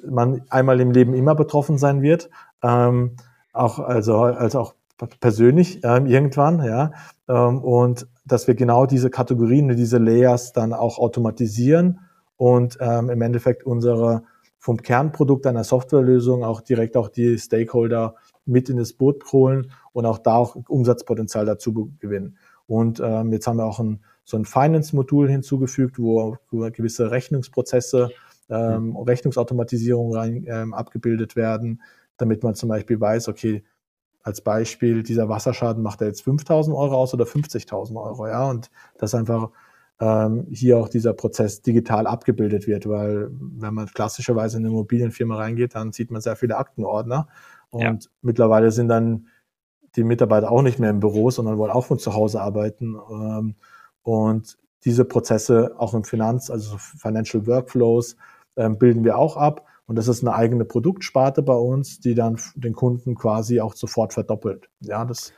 [0.07, 2.29] man einmal im Leben immer betroffen sein wird.
[2.61, 3.15] Ähm,
[3.53, 4.75] auch, also, also auch
[5.19, 6.91] persönlich ähm, irgendwann, ja.
[7.27, 11.99] Ähm, und dass wir genau diese Kategorien, diese Layers dann auch automatisieren
[12.37, 14.23] und ähm, im Endeffekt unsere
[14.65, 18.15] vom Kernprodukt einer Softwarelösung auch direkt auch die Stakeholder
[18.47, 22.39] mit in das Boot holen und auch da auch Umsatzpotenzial dazu gewinnen.
[22.65, 28.09] Und ähm, jetzt haben wir auch ein so ein Finance-Modul hinzugefügt, wo, gewisse Rechnungsprozesse,
[28.49, 28.97] ähm, mhm.
[28.97, 31.83] Rechnungsautomatisierung rein, ähm, abgebildet werden,
[32.17, 33.63] damit man zum Beispiel weiß, okay,
[34.23, 38.71] als Beispiel, dieser Wasserschaden macht er jetzt 5000 Euro aus oder 50.000 Euro, ja, und
[38.97, 39.51] dass einfach
[39.99, 45.37] ähm, hier auch dieser Prozess digital abgebildet wird, weil wenn man klassischerweise in eine Immobilienfirma
[45.37, 47.27] reingeht, dann sieht man sehr viele Aktenordner
[47.69, 48.09] und ja.
[48.21, 49.27] mittlerweile sind dann
[49.95, 52.95] die Mitarbeiter auch nicht mehr im Büro, sondern wollen auch von zu Hause arbeiten.
[53.09, 53.55] Ähm,
[54.03, 58.17] und diese Prozesse auch im Finanz, also Financial Workflows,
[58.55, 59.65] ähm, bilden wir auch ab.
[59.87, 64.13] Und das ist eine eigene Produktsparte bei uns, die dann den Kunden quasi auch sofort
[64.13, 64.69] verdoppelt.
[64.79, 65.33] Ja, das.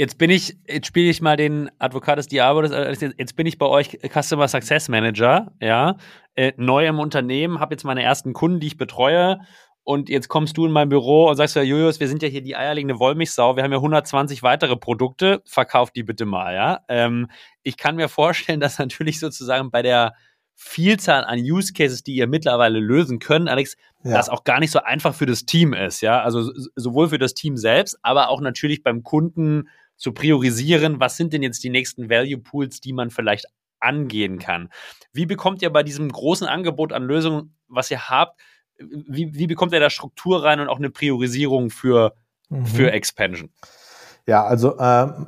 [0.00, 3.66] Jetzt bin ich, jetzt spiele ich mal den Advocatus Diabolis, äh, jetzt bin ich bei
[3.66, 5.98] euch Customer Success Manager, ja,
[6.36, 9.40] äh, neu im Unternehmen, habe jetzt meine ersten Kunden, die ich betreue
[9.82, 12.40] und jetzt kommst du in mein Büro und sagst ja, Julius, wir sind ja hier
[12.40, 16.80] die eierlegende Wollmilchsau, wir haben ja 120 weitere Produkte, verkauf die bitte mal, ja.
[16.88, 17.28] Ähm,
[17.62, 20.14] ich kann mir vorstellen, dass natürlich sozusagen bei der
[20.54, 24.12] Vielzahl an Use Cases, die ihr mittlerweile lösen könnt, Alex, ja.
[24.12, 26.22] das auch gar nicht so einfach für das Team ist, ja.
[26.22, 29.68] Also sowohl für das Team selbst, aber auch natürlich beim Kunden
[30.00, 33.46] zu priorisieren, was sind denn jetzt die nächsten Value Pools, die man vielleicht
[33.80, 34.70] angehen kann.
[35.12, 38.40] Wie bekommt ihr bei diesem großen Angebot an Lösungen, was ihr habt,
[38.78, 42.14] wie, wie bekommt er da Struktur rein und auch eine Priorisierung für,
[42.48, 42.64] mhm.
[42.64, 43.50] für Expansion?
[44.26, 45.26] Ja, also ähm,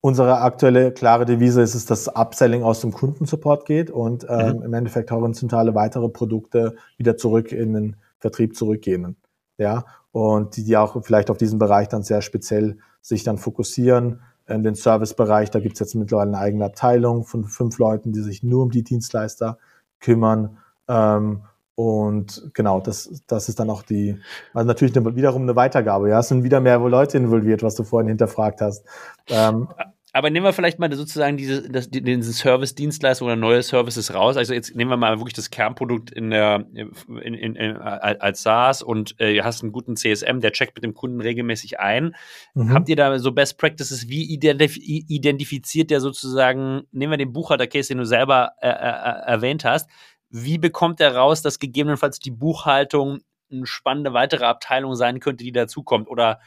[0.00, 4.62] unsere aktuelle klare Devise ist es, dass Upselling aus dem Kundensupport geht und ähm, mhm.
[4.62, 9.16] im Endeffekt horizontale weitere Produkte wieder zurück in den Vertrieb zurückgehen.
[9.56, 14.20] Ja, und die, die auch vielleicht auf diesen Bereich dann sehr speziell sich dann fokussieren.
[14.46, 18.20] In den Servicebereich, da gibt es jetzt mittlerweile eine eigene Abteilung von fünf Leuten, die
[18.20, 19.58] sich nur um die Dienstleister
[20.00, 20.58] kümmern.
[20.88, 21.42] Ähm,
[21.76, 24.18] und genau, das, das ist dann auch die,
[24.52, 26.10] also natürlich wiederum eine Weitergabe.
[26.10, 28.84] Ja, es sind wieder mehr Leute involviert, was du vorhin hinterfragt hast.
[29.28, 29.68] Ähm,
[30.12, 34.36] aber nehmen wir vielleicht mal sozusagen diese, das, diesen Service-Dienstleistung oder neue Services raus.
[34.36, 38.82] Also jetzt nehmen wir mal wirklich das Kernprodukt in der, in, in, in, als SaaS
[38.82, 42.16] und äh, ihr hast einen guten CSM, der checkt mit dem Kunden regelmäßig ein.
[42.54, 42.72] Mhm.
[42.72, 44.08] Habt ihr da so Best Practices?
[44.08, 49.64] Wie identif identifiziert der sozusagen, nehmen wir den Buchhalter-Case, den du selber äh, äh, erwähnt
[49.64, 49.88] hast,
[50.28, 53.20] wie bekommt er raus, dass gegebenenfalls die Buchhaltung
[53.52, 56.08] eine spannende weitere Abteilung sein könnte, die dazukommt?
[56.08, 56.40] Oder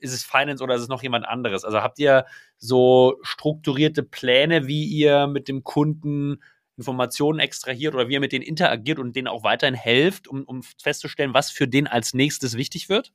[0.00, 1.64] ist es Finance oder ist es noch jemand anderes?
[1.64, 2.26] Also habt ihr
[2.58, 6.42] so strukturierte Pläne, wie ihr mit dem Kunden
[6.76, 10.62] Informationen extrahiert oder wie ihr mit denen interagiert und denen auch weiterhin helft, um, um
[10.62, 13.12] festzustellen, was für den als nächstes wichtig wird?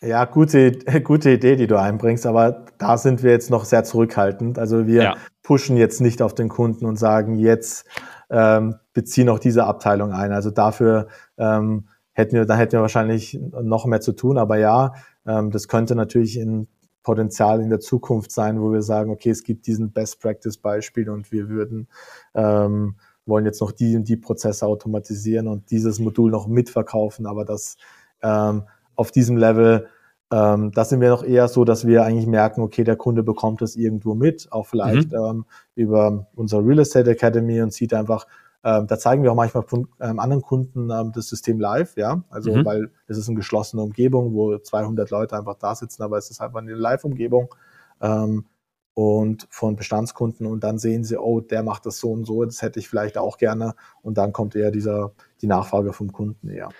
[0.00, 0.72] Ja, gute,
[1.04, 4.58] gute Idee, die du einbringst, aber da sind wir jetzt noch sehr zurückhaltend.
[4.58, 5.14] Also wir ja.
[5.42, 7.86] pushen jetzt nicht auf den Kunden und sagen, jetzt
[8.30, 10.32] ähm, beziehen auch diese Abteilung ein.
[10.32, 11.08] Also dafür
[11.38, 14.38] ähm, hätten wir, da hätten wir wahrscheinlich noch mehr zu tun.
[14.38, 14.92] Aber ja,
[15.50, 16.68] das könnte natürlich ein
[17.02, 21.08] Potenzial in der Zukunft sein, wo wir sagen, okay, es gibt diesen Best Practice Beispiel
[21.10, 21.88] und wir würden
[22.34, 22.96] ähm,
[23.28, 27.76] wollen jetzt noch die und die Prozesse automatisieren und dieses Modul noch mitverkaufen, aber das
[28.22, 28.64] ähm,
[28.96, 29.86] auf diesem Level,
[30.32, 33.60] ähm, da sind wir noch eher so, dass wir eigentlich merken, okay, der Kunde bekommt
[33.60, 35.18] das irgendwo mit, auch vielleicht mhm.
[35.18, 38.26] ähm, über unsere Real Estate Academy und sieht einfach,
[38.64, 42.22] ähm, da zeigen wir auch manchmal von ähm, anderen Kunden ähm, das System live, ja,
[42.28, 42.64] also mhm.
[42.64, 46.40] weil es ist eine geschlossene Umgebung, wo 200 Leute einfach da sitzen, aber es ist
[46.40, 47.54] einfach eine Live-Umgebung
[48.00, 48.46] ähm,
[48.94, 52.62] und von Bestandskunden und dann sehen sie, oh, der macht das so und so, das
[52.62, 56.70] hätte ich vielleicht auch gerne und dann kommt eher dieser die Nachfrage vom Kunden eher.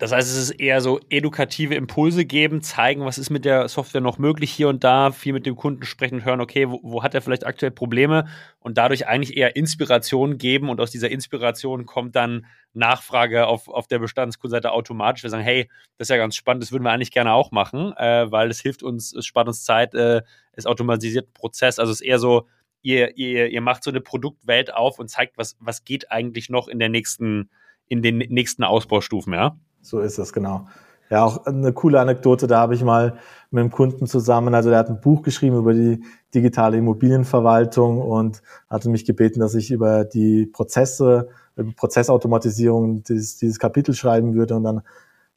[0.00, 4.00] Das heißt, es ist eher so edukative Impulse geben, zeigen, was ist mit der Software
[4.00, 7.02] noch möglich hier und da, viel mit dem Kunden sprechen und hören, okay, wo, wo
[7.02, 8.26] hat er vielleicht aktuell Probleme
[8.60, 13.88] und dadurch eigentlich eher Inspiration geben und aus dieser Inspiration kommt dann Nachfrage auf, auf
[13.88, 15.22] der Bestandskundenseite automatisch.
[15.22, 17.92] Wir sagen, hey, das ist ja ganz spannend, das würden wir eigentlich gerne auch machen,
[17.98, 20.22] äh, weil es hilft uns, es spart uns Zeit, äh,
[20.52, 21.78] es automatisiert einen Prozess.
[21.78, 22.48] Also es ist eher so,
[22.80, 26.68] ihr, ihr, ihr macht so eine Produktwelt auf und zeigt, was, was geht eigentlich noch
[26.68, 27.50] in der nächsten,
[27.86, 29.58] in den nächsten Ausbaustufen, ja?
[29.82, 30.66] So ist es, genau.
[31.10, 33.18] Ja, auch eine coole Anekdote, da habe ich mal
[33.50, 38.42] mit einem Kunden zusammen, also der hat ein Buch geschrieben über die digitale Immobilienverwaltung und
[38.68, 44.54] hatte mich gebeten, dass ich über die Prozesse, über Prozessautomatisierung dieses, dieses Kapitel schreiben würde
[44.54, 44.82] und dann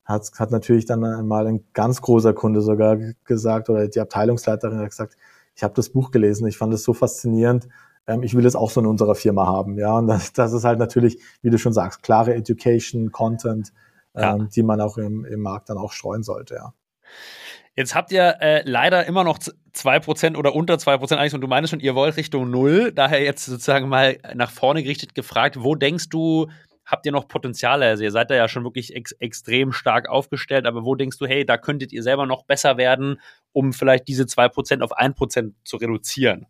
[0.06, 4.90] hat, hat natürlich dann mal ein ganz großer Kunde sogar gesagt oder die Abteilungsleiterin hat
[4.90, 5.18] gesagt,
[5.56, 7.68] ich habe das Buch gelesen, ich fand es so faszinierend,
[8.06, 10.66] ähm, ich will es auch so in unserer Firma haben, ja und das, das ist
[10.66, 13.74] halt natürlich, wie du schon sagst, klare Education, Content,
[14.16, 14.36] ja.
[14.36, 16.74] ähm, die man auch im, im Markt dann auch streuen sollte, ja.
[17.76, 21.72] Jetzt habt ihr äh, leider immer noch 2% oder unter 2% eigentlich und du meinst
[21.72, 22.92] schon, ihr wollt Richtung Null.
[22.92, 26.50] Daher jetzt sozusagen mal nach vorne gerichtet gefragt, wo denkst du,
[26.86, 27.88] habt ihr noch Potenziale?
[27.88, 31.26] Also ihr seid da ja schon wirklich ex extrem stark aufgestellt, aber wo denkst du,
[31.26, 33.20] hey, da könntet ihr selber noch besser werden,
[33.54, 36.46] um vielleicht diese 2% auf 1% zu reduzieren?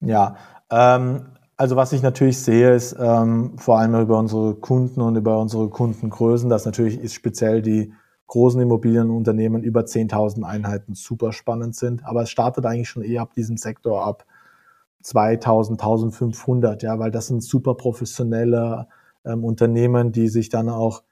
[0.00, 0.36] Ja,
[0.70, 5.38] ähm, also was ich natürlich sehe, ist ähm, vor allem über unsere Kunden und über
[5.38, 7.92] unsere Kundengrößen, dass natürlich ist speziell die
[8.26, 12.04] großen Immobilienunternehmen über 10.000 Einheiten super spannend sind.
[12.04, 14.26] Aber es startet eigentlich schon eher ab diesem Sektor ab
[15.02, 18.88] 2.000, 1.500, ja, weil das sind super professionelle
[19.24, 21.04] ähm, Unternehmen, die sich dann auch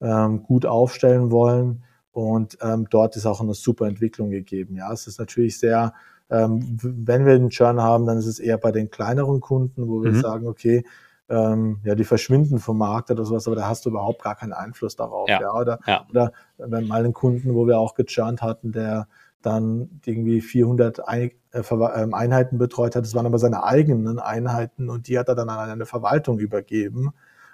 [0.00, 1.84] ähm, gut aufstellen wollen.
[2.10, 4.76] Und ähm, dort ist auch eine super Entwicklung gegeben.
[4.76, 5.92] Ja, es ist natürlich sehr
[6.30, 10.02] ähm, wenn wir einen Churn haben, dann ist es eher bei den kleineren Kunden, wo
[10.02, 10.20] wir mhm.
[10.20, 10.84] sagen, okay,
[11.28, 14.52] ähm, ja, die verschwinden vom Markt oder sowas, aber da hast du überhaupt gar keinen
[14.52, 15.28] Einfluss darauf.
[15.28, 15.40] Ja.
[15.40, 16.06] ja oder, ja.
[16.10, 19.08] oder wenn mal einen Kunden, wo wir auch gechurnt hatten, der
[19.44, 23.04] dann irgendwie 400 äh, ähm, Einheiten betreut hat.
[23.04, 27.12] Das waren aber seine eigenen Einheiten und die hat er dann an eine Verwaltung übergeben.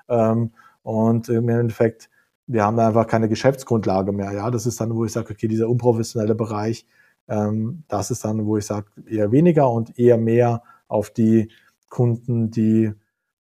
[0.08, 0.52] Ähm,
[0.82, 2.08] und im Endeffekt,
[2.46, 4.32] wir haben da einfach keine Geschäftsgrundlage mehr.
[4.32, 6.86] Ja, das ist dann, wo ich sage, okay, dieser unprofessionelle Bereich,
[7.30, 11.50] ähm, das ist dann, wo ich sage, eher weniger und eher mehr auf die
[11.88, 12.92] Kunden, die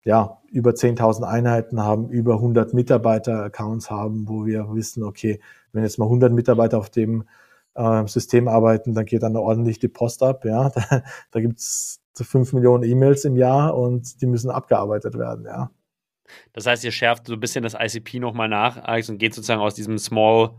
[0.04, 5.40] ja über 10.000 Einheiten haben, über 100 Mitarbeiter-Accounts haben, wo wir wissen, okay,
[5.72, 7.24] wenn jetzt mal 100 Mitarbeiter auf dem
[7.76, 10.44] äh, System arbeiten, dann geht dann ordentlich die Post ab.
[10.46, 15.46] Ja, da, da gibt es 5 Millionen E-Mails im Jahr und die müssen abgearbeitet werden.
[15.46, 15.72] Ja.
[16.52, 18.78] Das heißt, ihr schärft so ein bisschen das ICP nochmal nach
[19.08, 20.52] und geht sozusagen aus diesem Small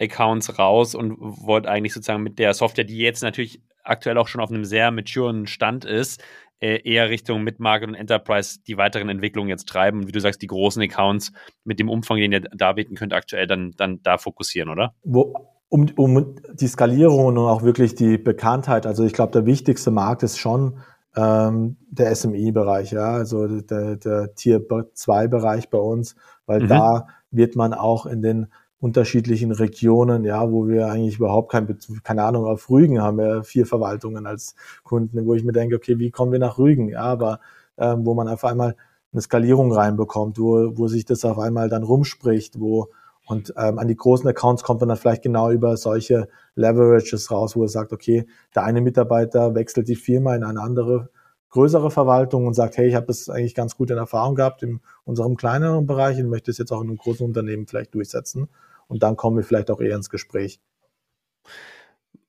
[0.00, 4.40] Accounts raus und wollt eigentlich sozusagen mit der Software, die jetzt natürlich aktuell auch schon
[4.40, 6.22] auf einem sehr maturen Stand ist,
[6.60, 10.40] äh, eher Richtung Mid-Market und Enterprise die weiteren Entwicklungen jetzt treiben und wie du sagst,
[10.40, 11.32] die großen Accounts
[11.64, 14.94] mit dem Umfang, den ihr da bieten könnt, aktuell dann, dann da fokussieren, oder?
[15.02, 15.34] Wo,
[15.68, 20.22] um, um die Skalierung und auch wirklich die Bekanntheit, also ich glaube, der wichtigste Markt
[20.22, 20.78] ist schon
[21.16, 26.16] ähm, der SMI-Bereich, ja, also der, der Tier 2-Bereich bei uns,
[26.46, 26.68] weil mhm.
[26.68, 28.46] da wird man auch in den
[28.84, 33.66] unterschiedlichen Regionen, ja, wo wir eigentlich überhaupt kein, keine Ahnung, auf Rügen haben wir vier
[33.66, 36.90] Verwaltungen als Kunden, wo ich mir denke, okay, wie kommen wir nach Rügen?
[36.90, 37.40] Ja, aber
[37.78, 38.76] ähm, wo man auf einmal
[39.12, 42.88] eine Skalierung reinbekommt, wo, wo sich das auf einmal dann rumspricht, wo
[43.26, 47.56] und ähm, an die großen Accounts kommt man dann vielleicht genau über solche Leverages raus,
[47.56, 51.08] wo er sagt, okay, der eine Mitarbeiter wechselt die Firma in eine andere
[51.48, 54.80] größere Verwaltung und sagt, hey, ich habe das eigentlich ganz gut in Erfahrung gehabt in
[55.04, 58.48] unserem kleineren Bereich und möchte es jetzt auch in einem großen Unternehmen vielleicht durchsetzen.
[58.86, 60.60] Und dann kommen wir vielleicht auch eher ins Gespräch.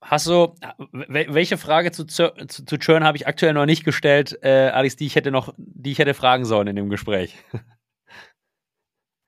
[0.02, 0.54] Hast du,
[0.92, 5.08] welche Frage zu, zu, zu Churn habe ich aktuell noch nicht gestellt, äh, Alex, die
[5.08, 7.36] ich hätte noch, die ich hätte fragen sollen in dem Gespräch?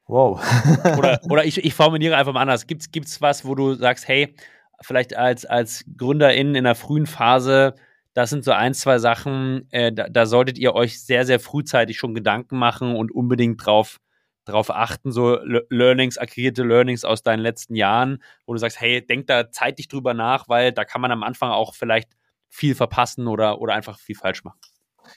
[0.09, 0.41] Wow.
[0.97, 2.65] oder oder ich, ich formuliere einfach mal anders.
[2.65, 4.34] Gibt es was, wo du sagst, hey,
[4.82, 7.75] vielleicht als, als Gründerin in der frühen Phase,
[8.13, 11.97] das sind so ein, zwei Sachen, äh, da, da, solltet ihr euch sehr, sehr frühzeitig
[11.97, 13.99] schon Gedanken machen und unbedingt drauf,
[14.47, 15.37] drauf achten, so
[15.69, 20.13] Learnings, akquirierte Learnings aus deinen letzten Jahren, wo du sagst, hey, denk da zeitig drüber
[20.13, 22.11] nach, weil da kann man am Anfang auch vielleicht
[22.49, 24.59] viel verpassen oder, oder einfach viel falsch machen.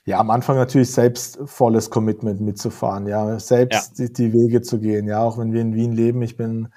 [0.04, 4.06] Ja, am Anfang natürlich selbst volles Commitment mitzufahren, ja, selbst ja.
[4.06, 6.22] Die, die, Wege zu gehen, ja, auch wenn wir in Wien leben.
[6.22, 6.68] Ich bin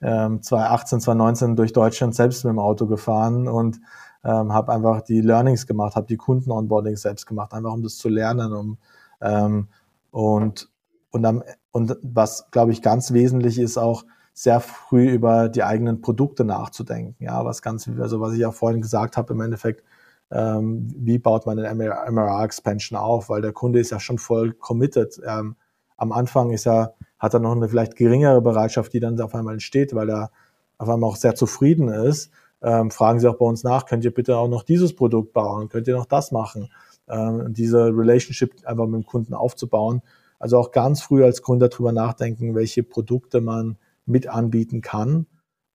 [0.00, 3.80] ähm, 2018, 2019 durch Deutschland selbst mit dem Auto gefahren und
[4.24, 8.08] ähm, habe einfach die Learnings gemacht, habe die Kunden-Onboarding selbst gemacht, einfach um das zu
[8.08, 8.78] lernen, um
[9.20, 9.68] ähm,
[10.10, 10.70] und
[11.14, 16.00] und, am, und was glaube ich ganz wesentlich ist auch sehr früh über die eigenen
[16.00, 19.84] Produkte nachzudenken, ja, was ganz also was ich auch vorhin gesagt habe im Endeffekt
[20.30, 21.74] ähm, wie baut man eine
[22.10, 25.20] MRR-Expansion auf, weil der Kunde ist ja schon voll committed.
[25.24, 25.56] Ähm,
[25.96, 29.54] am Anfang ist er, hat er noch eine vielleicht geringere Bereitschaft, die dann auf einmal
[29.54, 30.30] entsteht, weil er
[30.78, 32.30] auf einmal auch sehr zufrieden ist.
[32.62, 35.68] Ähm, fragen Sie auch bei uns nach, könnt ihr bitte auch noch dieses Produkt bauen,
[35.68, 36.72] könnt ihr noch das machen?
[37.08, 40.02] Ähm, diese Relationship einfach mit dem Kunden aufzubauen.
[40.38, 45.26] Also auch ganz früh als Gründer drüber nachdenken, welche Produkte man mit anbieten kann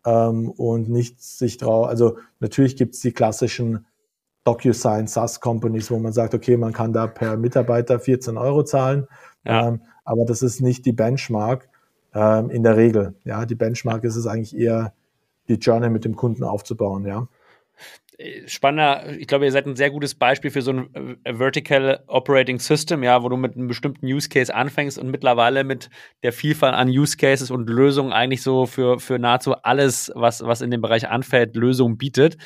[0.05, 3.85] ähm, und nicht sich drauf, also natürlich gibt es die klassischen
[4.43, 9.07] DocuSign, SaaS Companies, wo man sagt, okay, man kann da per Mitarbeiter 14 Euro zahlen,
[9.45, 9.67] ja.
[9.67, 11.69] ähm, aber das ist nicht die Benchmark
[12.13, 13.15] ähm, in der Regel.
[13.23, 14.93] Ja, die Benchmark ist es eigentlich eher,
[15.47, 17.27] die Journey mit dem Kunden aufzubauen, ja.
[18.47, 22.59] Spannender, ich glaube, ihr seid ein sehr gutes Beispiel für so ein äh, Vertical Operating
[22.59, 25.89] System, ja, wo du mit einem bestimmten Use Case anfängst und mittlerweile mit
[26.23, 30.59] der Vielfalt an Use Cases und Lösungen eigentlich so für, für nahezu alles, was, was
[30.59, 32.37] in dem Bereich anfällt, Lösungen bietet.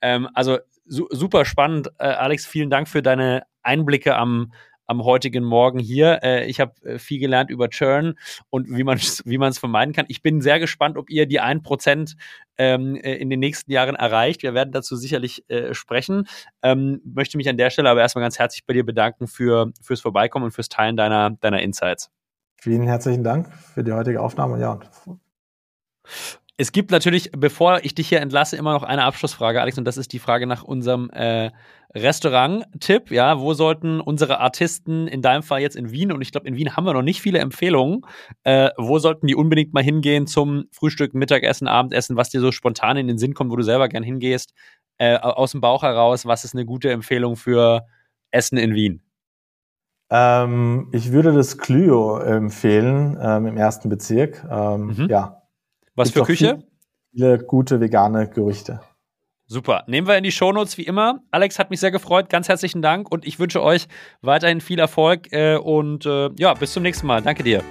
[0.00, 1.88] Ähm, also su super spannend.
[1.98, 4.52] Äh, Alex, vielen Dank für deine Einblicke am,
[4.88, 6.20] am heutigen Morgen hier.
[6.24, 8.14] Äh, ich habe äh, viel gelernt über Churn
[8.50, 10.06] und wie man wie man es vermeiden kann.
[10.08, 12.16] Ich bin sehr gespannt, ob ihr die 1%
[12.56, 14.42] ähm, äh, in den nächsten Jahren erreicht.
[14.42, 16.26] Wir werden dazu sicherlich äh, sprechen.
[16.62, 20.00] Ähm, möchte mich an der Stelle aber erstmal ganz herzlich bei dir bedanken für, fürs
[20.00, 22.10] Vorbeikommen und fürs Teilen deiner, deiner Insights.
[22.56, 24.60] Vielen herzlichen Dank für die heutige Aufnahme.
[24.60, 24.80] Ja.
[26.56, 29.96] Es gibt natürlich, bevor ich dich hier entlasse, immer noch eine Abschlussfrage, Alex, und das
[29.96, 31.52] ist die Frage nach unserem äh,
[31.94, 33.10] Restaurant-Tipp.
[33.10, 36.56] Ja, wo sollten unsere Artisten, in deinem Fall jetzt in Wien, und ich glaube, in
[36.56, 38.02] Wien haben wir noch nicht viele Empfehlungen,
[38.44, 42.96] äh, wo sollten die unbedingt mal hingehen zum Frühstück, Mittagessen, Abendessen, was dir so spontan
[42.96, 44.52] in den Sinn kommt, wo du selber gern hingehst,
[44.98, 47.86] äh, aus dem Bauch heraus, was ist eine gute Empfehlung für
[48.30, 49.02] Essen in Wien?
[50.10, 54.46] Ähm, ich würde das Clio empfehlen ähm, im ersten Bezirk.
[54.50, 55.06] Ähm, mhm.
[55.08, 55.42] Ja,
[55.94, 56.64] was für Küche?
[57.10, 58.80] Viele gute vegane Gerüchte.
[59.48, 59.84] Super.
[59.86, 61.22] Nehmen wir in die Shownotes wie immer.
[61.30, 62.28] Alex hat mich sehr gefreut.
[62.28, 63.88] Ganz herzlichen Dank und ich wünsche euch
[64.20, 67.22] weiterhin viel Erfolg äh, und äh, ja, bis zum nächsten Mal.
[67.22, 67.64] Danke dir.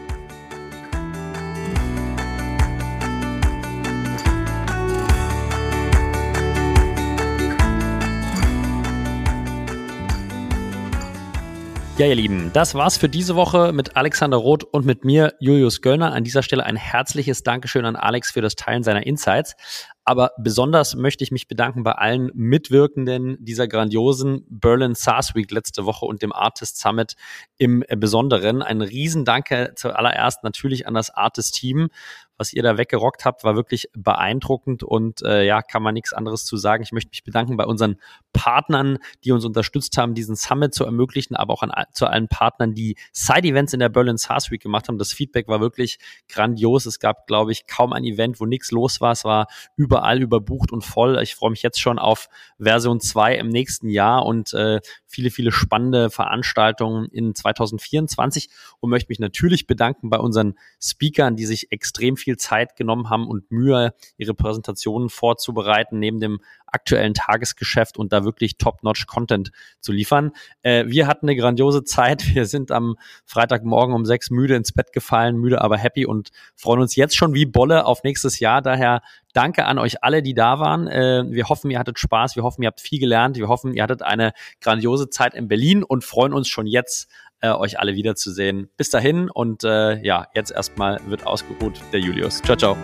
[11.98, 15.82] Ja, ihr Lieben, das war's für diese Woche mit Alexander Roth und mit mir, Julius
[15.82, 16.14] Göllner.
[16.14, 19.56] An dieser Stelle ein herzliches Dankeschön an Alex für das Teilen seiner Insights.
[20.06, 25.86] Aber besonders möchte ich mich bedanken bei allen Mitwirkenden dieser grandiosen Berlin SaaS Week letzte
[25.86, 27.16] Woche und dem Artist Summit
[27.58, 28.62] im Besonderen.
[28.62, 31.89] Ein Riesendanke zuallererst natürlich an das Artist Team
[32.38, 36.46] was ihr da weggerockt habt, war wirklich beeindruckend und äh, ja, kann man nichts anderes
[36.46, 36.84] zu sagen.
[36.84, 37.98] Ich möchte mich bedanken bei unseren
[38.34, 42.74] Partnern, die uns unterstützt haben, diesen Summit zu ermöglichen, aber auch an, zu allen Partnern,
[42.74, 44.98] die Side-Events in der Berlin SaaS Week gemacht haben.
[44.98, 46.86] Das Feedback war wirklich grandios.
[46.86, 49.12] Es gab, glaube ich, kaum ein Event, wo nichts los war.
[49.12, 51.20] Es war überall überbucht und voll.
[51.22, 52.30] Ich freue mich jetzt schon auf
[52.60, 59.10] Version 2 im nächsten Jahr und äh, viele, viele spannende Veranstaltungen in 2024 und möchte
[59.10, 63.51] mich natürlich bedanken bei unseren Speakern, die sich extrem viel viel Zeit genommen haben und
[63.51, 70.32] Mühe, ihre Präsentationen vorzubereiten, neben dem aktuellen Tagesgeschäft und da wirklich top-notch Content zu liefern.
[70.61, 72.36] Äh, wir hatten eine grandiose Zeit.
[72.36, 76.82] Wir sind am Freitagmorgen um sechs müde ins Bett gefallen, müde aber happy und freuen
[76.82, 78.61] uns jetzt schon wie Bolle auf nächstes Jahr.
[78.61, 79.01] Daher
[79.32, 80.88] danke an euch alle, die da waren.
[80.88, 82.36] Äh, wir hoffen, ihr hattet Spaß.
[82.36, 83.38] Wir hoffen, ihr habt viel gelernt.
[83.38, 87.09] Wir hoffen, ihr hattet eine grandiose Zeit in Berlin und freuen uns schon jetzt,
[87.42, 88.70] äh, euch alle wiederzusehen.
[88.78, 92.42] Bis dahin und äh, ja, jetzt erstmal wird ausgeruht der Julius.
[92.42, 92.78] Ciao, ciao.